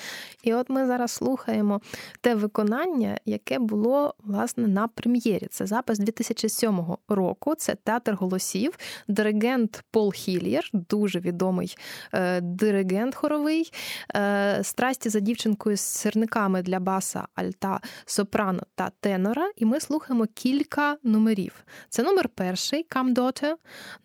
І 0.43 0.55
от 0.55 0.71
ми 0.71 0.87
зараз 0.87 1.11
слухаємо 1.11 1.81
те 2.21 2.35
виконання, 2.35 3.19
яке 3.25 3.59
було 3.59 4.15
власне 4.19 4.69
на 4.69 4.89
прем'єрі. 4.89 5.47
Це 5.51 5.67
запис 5.67 5.99
2007 5.99 6.81
року. 7.09 7.55
Це 7.55 7.75
театр 7.75 8.15
голосів, 8.15 8.79
диригент 9.09 9.85
Пол 9.91 10.13
Хільєр, 10.13 10.71
дуже 10.73 11.21
відомий 11.21 11.77
е, 12.13 12.41
диригент 12.41 13.15
хоровий, 13.15 13.73
е, 14.17 14.61
страсті 14.63 15.09
за 15.09 15.21
дівчинкою 15.21 15.77
з 15.77 15.81
сирниками 15.81 16.63
для 16.63 16.81
баса, 16.81 17.27
альта, 17.35 17.81
сопрано 18.07 18.63
та 18.75 18.91
тенора. 19.01 19.51
І 19.57 19.65
ми 19.65 19.81
слухаємо 19.81 20.27
кілька 20.35 20.97
номерів. 21.03 21.65
Це 21.89 22.03
номер 22.03 22.24
перший 22.29 22.87
Come 22.91 23.15
Daughter, 23.15 23.55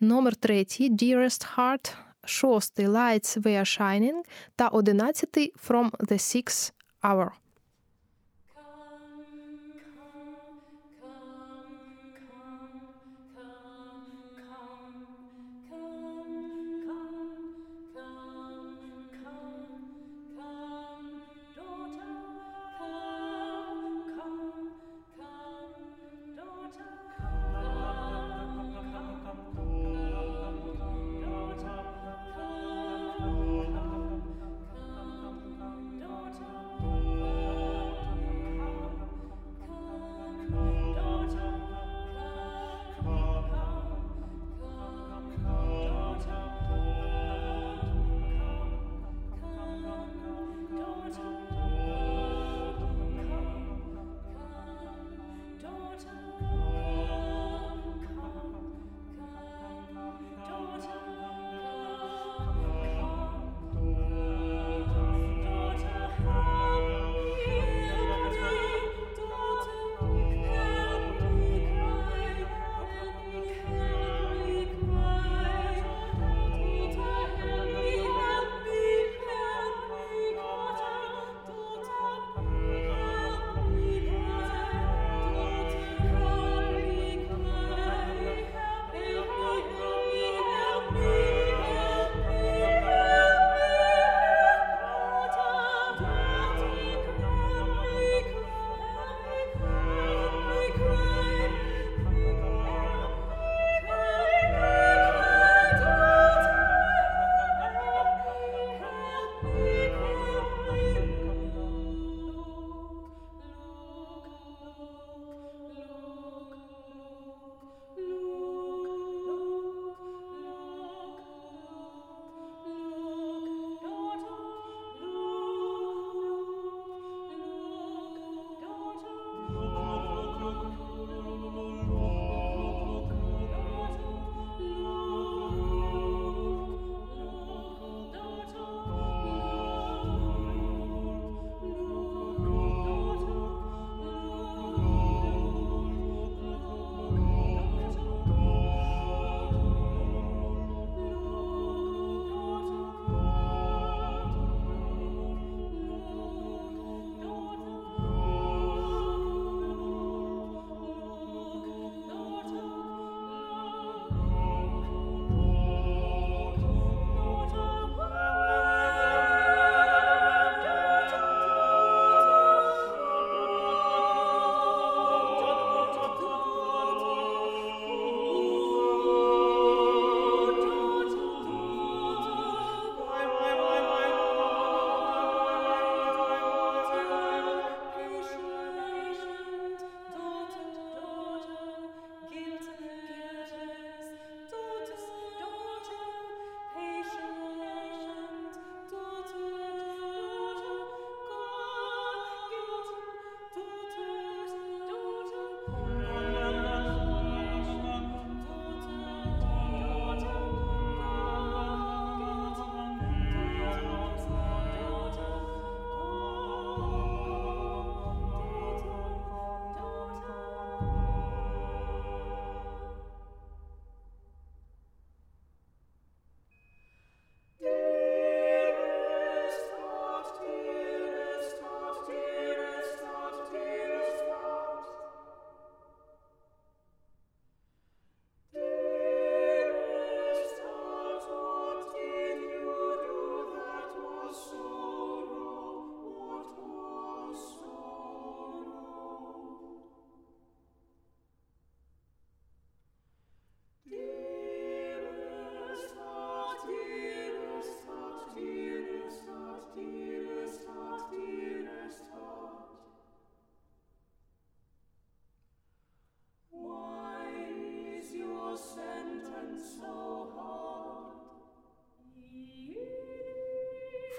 номер 0.00 0.36
третій 0.36 0.90
Dearest 0.90 1.56
Heart, 1.56 1.92
шостий 2.24 2.86
Lights 2.86 3.42
We 3.42 3.60
Are 3.60 3.80
Shining 3.80 4.22
та 4.56 4.68
одинадцятий 4.68 5.52
From 5.68 5.90
the 5.90 6.18
Sixth 6.18 6.72
Hour. 7.02 7.30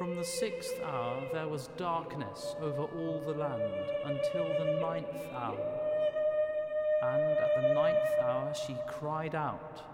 From 0.01 0.15
the 0.15 0.25
sixth 0.25 0.81
hour 0.81 1.21
there 1.31 1.47
was 1.47 1.67
darkness 1.77 2.55
over 2.59 2.85
all 2.85 3.21
the 3.23 3.33
land 3.33 3.71
until 4.03 4.47
the 4.47 4.79
ninth 4.81 5.27
hour. 5.31 5.59
And 7.03 7.37
at 7.37 7.61
the 7.61 7.73
ninth 7.75 8.09
hour 8.19 8.51
she 8.51 8.75
cried 8.87 9.35
out. 9.35 9.90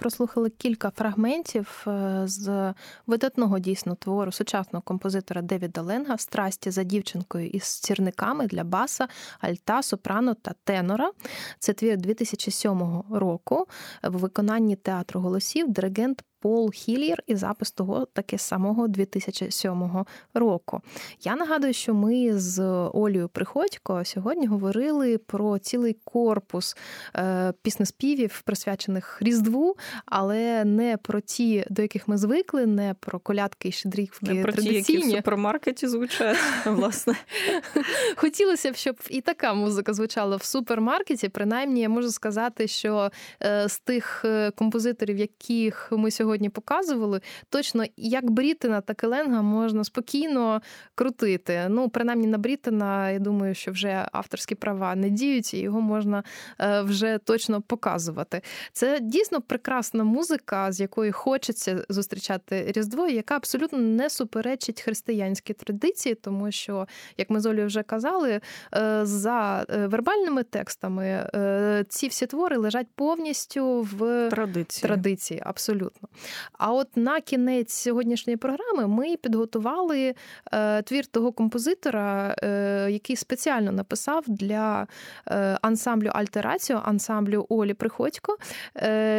Прослухали 0.00 0.50
кілька 0.50 0.90
фрагментів 0.90 1.84
е, 1.86 2.22
з 2.24 2.74
видатного 3.06 3.58
дійсно 3.58 3.94
твору 3.94 4.32
сучасного 4.32 4.82
композитора 4.82 5.42
Девіда 5.42 5.82
Ленга 5.82 6.18
Страсті 6.18 6.70
за 6.70 6.82
дівчинкою 6.82 7.46
із 7.46 7.64
цірниками 7.64 8.46
для 8.46 8.64
баса, 8.64 9.08
альта, 9.40 9.82
сопрано 9.82 10.34
та 10.34 10.54
тенора. 10.64 11.12
Це 11.58 11.72
твір 11.72 11.96
2007 11.96 13.02
року 13.10 13.66
в 14.02 14.16
виконанні 14.16 14.76
театру 14.76 15.20
голосів 15.20 15.72
диригент 15.72 16.24
Пол 16.40 16.72
Хілір 16.72 17.22
і 17.26 17.36
запис 17.36 17.70
того 17.70 18.06
таки 18.12 18.38
самого 18.38 18.88
2007 18.88 20.04
року. 20.34 20.80
Я 21.22 21.36
нагадую, 21.36 21.72
що 21.72 21.94
ми 21.94 22.38
з 22.38 22.62
Олею 22.94 23.28
Приходько 23.28 24.04
сьогодні 24.04 24.46
говорили 24.46 25.18
про 25.18 25.58
цілий 25.58 25.96
корпус 26.04 26.76
е, 27.16 27.52
піснеспівів, 27.62 28.42
присвячених 28.44 29.18
Різдву, 29.22 29.76
але 30.06 30.64
не 30.64 30.96
про 30.96 31.20
ті, 31.20 31.64
до 31.70 31.82
яких 31.82 32.08
ми 32.08 32.18
звикли, 32.18 32.66
не 32.66 32.94
про 33.00 33.18
колядки 33.18 33.68
і 33.68 33.72
щедрівки 33.72 34.34
не 34.34 34.42
про 34.42 34.52
традиційні. 34.52 34.82
ті, 34.82 34.92
які 34.92 35.08
в 35.08 35.16
супермаркеті 35.16 35.88
звучать, 35.88 36.36
власне. 36.66 37.14
Хотілося 38.16 38.72
б, 38.72 38.76
щоб 38.76 38.96
і 39.10 39.20
така 39.20 39.54
музика 39.54 39.92
звучала 39.92 40.36
в 40.36 40.42
супермаркеті. 40.42 41.28
Принаймні, 41.28 41.80
я 41.80 41.88
можу 41.88 42.10
сказати, 42.10 42.68
що 42.68 43.10
е, 43.42 43.68
з 43.68 43.78
тих 43.78 44.22
е, 44.24 44.50
композиторів, 44.50 45.18
яких 45.18 45.88
ми 45.92 46.10
сьогодні 46.10 46.29
сьогодні 46.30 46.48
показували, 46.48 47.20
точно 47.48 47.84
як 47.96 48.30
Брітина, 48.30 48.80
так 48.80 49.02
і 49.02 49.06
Ленга 49.06 49.42
можна 49.42 49.84
спокійно 49.84 50.62
крутити. 50.94 51.66
Ну, 51.68 51.88
принаймні 51.88 52.26
на 52.26 52.38
Брітина, 52.38 53.10
я 53.10 53.18
думаю, 53.18 53.54
що 53.54 53.72
вже 53.72 54.08
авторські 54.12 54.54
права 54.54 54.94
не 54.94 55.10
діють, 55.10 55.54
і 55.54 55.58
його 55.58 55.80
можна 55.80 56.22
е, 56.60 56.82
вже 56.82 57.18
точно 57.18 57.62
показувати. 57.62 58.42
Це 58.72 59.00
дійсно 59.00 59.40
прекрасна 59.40 60.04
музика, 60.04 60.72
з 60.72 60.80
якою 60.80 61.12
хочеться 61.12 61.84
зустрічати 61.88 62.72
Різдво, 62.76 63.08
яка 63.08 63.36
абсолютно 63.36 63.78
не 63.78 64.10
суперечить 64.10 64.82
християнській 64.82 65.54
традиції, 65.54 66.14
тому 66.14 66.52
що, 66.52 66.86
як 67.18 67.30
ми 67.30 67.40
з 67.40 67.46
Олею 67.46 67.66
вже 67.66 67.82
казали, 67.82 68.40
е, 68.74 69.00
за 69.02 69.66
е, 69.70 69.86
вербальними 69.86 70.42
текстами 70.42 71.30
ці 71.88 72.08
всі 72.08 72.26
твори 72.26 72.56
лежать 72.56 72.86
повністю 72.94 73.80
в 73.80 74.28
традиції. 74.30 74.88
традиції, 74.88 75.42
абсолютно. 75.44 76.08
А 76.52 76.72
от 76.72 76.96
на 76.96 77.20
кінець 77.20 77.72
сьогоднішньої 77.72 78.36
програми 78.36 78.86
ми 78.86 79.16
підготували 79.16 80.14
твір 80.84 81.06
того 81.06 81.32
композитора, 81.32 82.34
який 82.90 83.16
спеціально 83.16 83.72
написав 83.72 84.24
для 84.26 84.86
ансамблю 85.62 86.08
Альтераціо, 86.08 86.82
ансамблю 86.84 87.46
Олі 87.48 87.74
Приходько, 87.74 88.36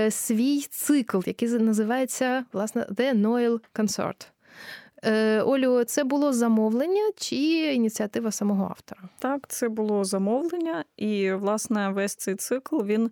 свій 0.10 0.62
цикл, 0.62 1.20
який 1.26 1.50
називається 1.50 2.46
власне 2.54 2.82
The 2.82 3.22
Noel 3.22 3.60
Consort. 3.76 4.28
Олю, 5.46 5.84
це 5.84 6.04
було 6.04 6.34
замовлення 6.34 7.12
чи 7.16 7.36
ініціатива 7.76 8.32
самого 8.32 8.64
автора? 8.64 9.02
Так, 9.20 9.48
це 9.48 9.70
було 9.70 10.04
замовлення, 10.04 10.86
і, 10.98 11.32
власне, 11.32 11.90
весь 11.90 12.16
цей 12.16 12.36
цикл 12.36 12.84
він 12.84 13.12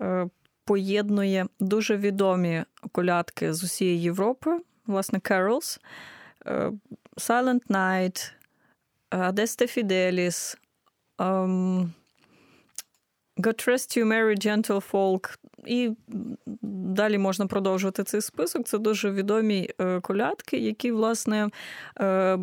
е, 0.00 0.28
поєднує 0.70 1.46
дуже 1.60 1.96
відомі 1.96 2.64
колядки 2.92 3.54
з 3.54 3.64
усієї 3.64 4.02
Європи, 4.02 4.58
власне, 4.86 5.18
Carols, 5.18 5.80
е, 6.46 6.72
Silent 7.16 7.66
Night, 7.68 8.32
Adeste 9.10 9.78
Fidelis, 9.78 10.56
ем, 11.18 11.92
God 13.36 13.68
Rest 13.68 13.98
You 13.98 14.04
Merry 14.04 14.46
Gentle 14.46 14.90
Folk. 14.90 15.38
І 15.66 15.90
далі 16.62 17.18
можна 17.18 17.46
продовжувати 17.46 18.04
цей 18.04 18.20
список. 18.20 18.66
Це 18.66 18.78
дуже 18.78 19.10
відомі 19.10 19.70
е, 19.80 20.00
колядки, 20.00 20.58
які, 20.58 20.92
власне, 20.92 21.48
е, 22.00 22.38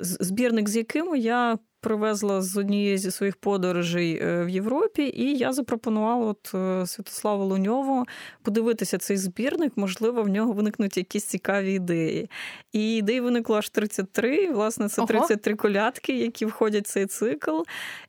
збірник 0.00 0.68
з 0.68 0.76
якими 0.76 1.18
я 1.18 1.58
привезла 1.80 2.42
з 2.42 2.56
однієї 2.56 2.98
зі 2.98 3.10
своїх 3.10 3.36
подорожей 3.36 4.18
е, 4.22 4.44
в 4.44 4.48
Європі, 4.48 5.12
і 5.16 5.36
я 5.36 5.52
запропонувала 5.52 6.26
от 6.26 6.54
е, 6.54 6.86
Святославу 6.86 7.44
Луньову 7.44 8.04
подивитися 8.42 8.98
цей 8.98 9.16
збірник. 9.16 9.72
Можливо, 9.76 10.22
в 10.22 10.28
нього 10.28 10.52
виникнуть 10.52 10.96
якісь 10.96 11.24
цікаві 11.24 11.72
ідеї. 11.72 12.30
І 12.72 12.96
ідей 12.96 13.20
виникло 13.20 13.56
аж 13.56 13.68
33. 13.68 14.52
Власне, 14.52 14.88
це 14.88 15.02
33 15.06 15.52
Ого. 15.52 15.62
колядки, 15.62 16.18
які 16.18 16.46
входять 16.46 16.86
в 16.86 16.90
цей 16.90 17.06
цикл. 17.06 17.60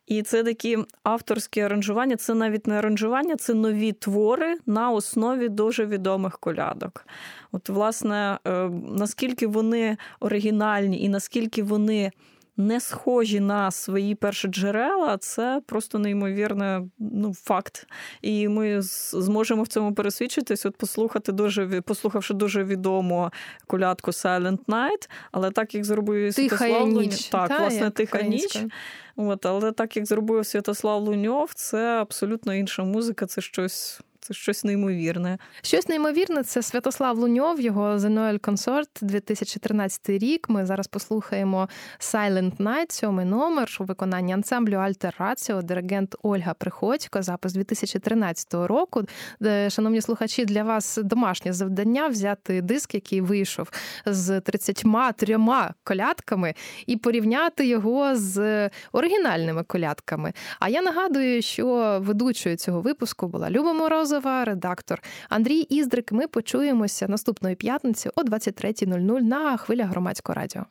І 0.06 0.22
це 0.22 0.44
такі 0.44 0.78
авторські 1.02 1.60
аранжування. 1.60 2.16
Це 2.16 2.34
навіть 2.34 2.66
не 2.66 2.78
аранжування, 2.78 3.36
це 3.36 3.54
нові 3.54 3.92
твори 3.92 4.56
на 4.66 4.90
основі 4.90 5.48
дуже 5.48 5.86
відомих 5.86 6.38
колядок. 6.38 7.06
От, 7.52 7.68
власне, 7.68 8.38
е, 8.46 8.70
наскільки 8.88 9.46
вони 9.46 9.96
оригінальні 10.20 11.04
і 11.04 11.08
наскільки 11.08 11.62
вони 11.62 12.12
не 12.60 12.80
схожі 12.80 13.40
на 13.40 13.70
свої 13.70 14.14
перші 14.14 14.48
джерела, 14.48 15.16
це 15.18 15.62
просто 15.66 15.98
неймовірний 15.98 16.90
ну, 16.98 17.34
факт. 17.34 17.86
І 18.22 18.48
ми 18.48 18.82
зможемо 18.82 19.62
в 19.62 19.68
цьому 19.68 19.94
пересвідчитись, 19.94 20.66
от 20.66 20.76
послухати 20.76 21.32
дуже 21.32 21.80
послухавши 21.80 22.34
дуже 22.34 22.64
відому 22.64 23.30
колядку 23.66 24.10
Silent 24.10 24.64
Night, 24.64 25.10
але 25.32 25.50
так 25.50 25.74
як 25.74 25.84
зробив 25.84 26.34
Святослав 26.34 26.88
ніч. 26.88 27.28
так, 27.28 27.48
Та, 27.48 27.58
власне, 27.58 27.90
тиха 27.90 28.22
ніч. 28.22 28.64
От, 29.16 29.46
але 29.46 29.72
так 29.72 29.96
як 29.96 30.06
зробив 30.06 30.46
Святослав 30.46 31.02
Луньов, 31.02 31.50
це 31.54 32.00
абсолютно 32.00 32.54
інша 32.54 32.84
музика, 32.84 33.26
це 33.26 33.40
щось 33.40 34.00
це 34.20 34.34
щось 34.34 34.64
неймовірне. 34.64 35.38
Щось 35.62 35.88
неймовірне 35.88 36.42
це 36.42 36.62
Святослав 36.62 37.18
Луньов, 37.18 37.60
його 37.60 37.96
The 37.96 38.40
Consort 38.40 38.88
2013 39.02 40.08
рік. 40.08 40.48
Ми 40.48 40.66
зараз 40.66 40.86
послухаємо 40.86 41.68
Silent 41.98 42.56
Night, 42.56 42.92
сьомий 42.92 43.26
номер 43.26 43.76
у 43.80 43.84
виконанні 43.84 44.32
ансамблю 44.32 44.76
Альтер 44.76 45.14
Раціо, 45.18 45.62
диригент 45.62 46.16
Ольга 46.22 46.54
Приходько, 46.54 47.22
запис 47.22 47.52
2013 47.52 48.54
року. 48.54 49.04
Шановні 49.68 50.00
слухачі, 50.00 50.44
для 50.44 50.62
вас 50.62 50.98
домашнє 51.02 51.52
завдання 51.52 52.08
взяти 52.08 52.62
диск, 52.62 52.94
який 52.94 53.20
вийшов 53.20 53.70
з 54.06 54.40
33 54.40 55.38
колядками, 55.84 56.54
і 56.86 56.96
порівняти 56.96 57.66
його 57.66 58.16
з 58.16 58.70
оригінальними 58.92 59.62
колядками. 59.62 60.32
А 60.60 60.68
я 60.68 60.82
нагадую, 60.82 61.42
що 61.42 61.98
ведучою 62.02 62.56
цього 62.56 62.80
випуску 62.80 63.28
була 63.28 63.50
Люба 63.50 63.72
Мороз. 63.72 64.09
Морозова, 64.10 64.44
редактор 64.44 65.02
Андрій 65.28 65.60
Іздрик. 65.60 66.12
Ми 66.12 66.26
почуємося 66.26 67.08
наступної 67.08 67.54
п'ятниці 67.56 68.10
о 68.16 68.22
23.00 68.22 69.22
на 69.22 69.56
хвилях 69.56 69.88
громадського 69.88 70.34
радіо. 70.34 70.66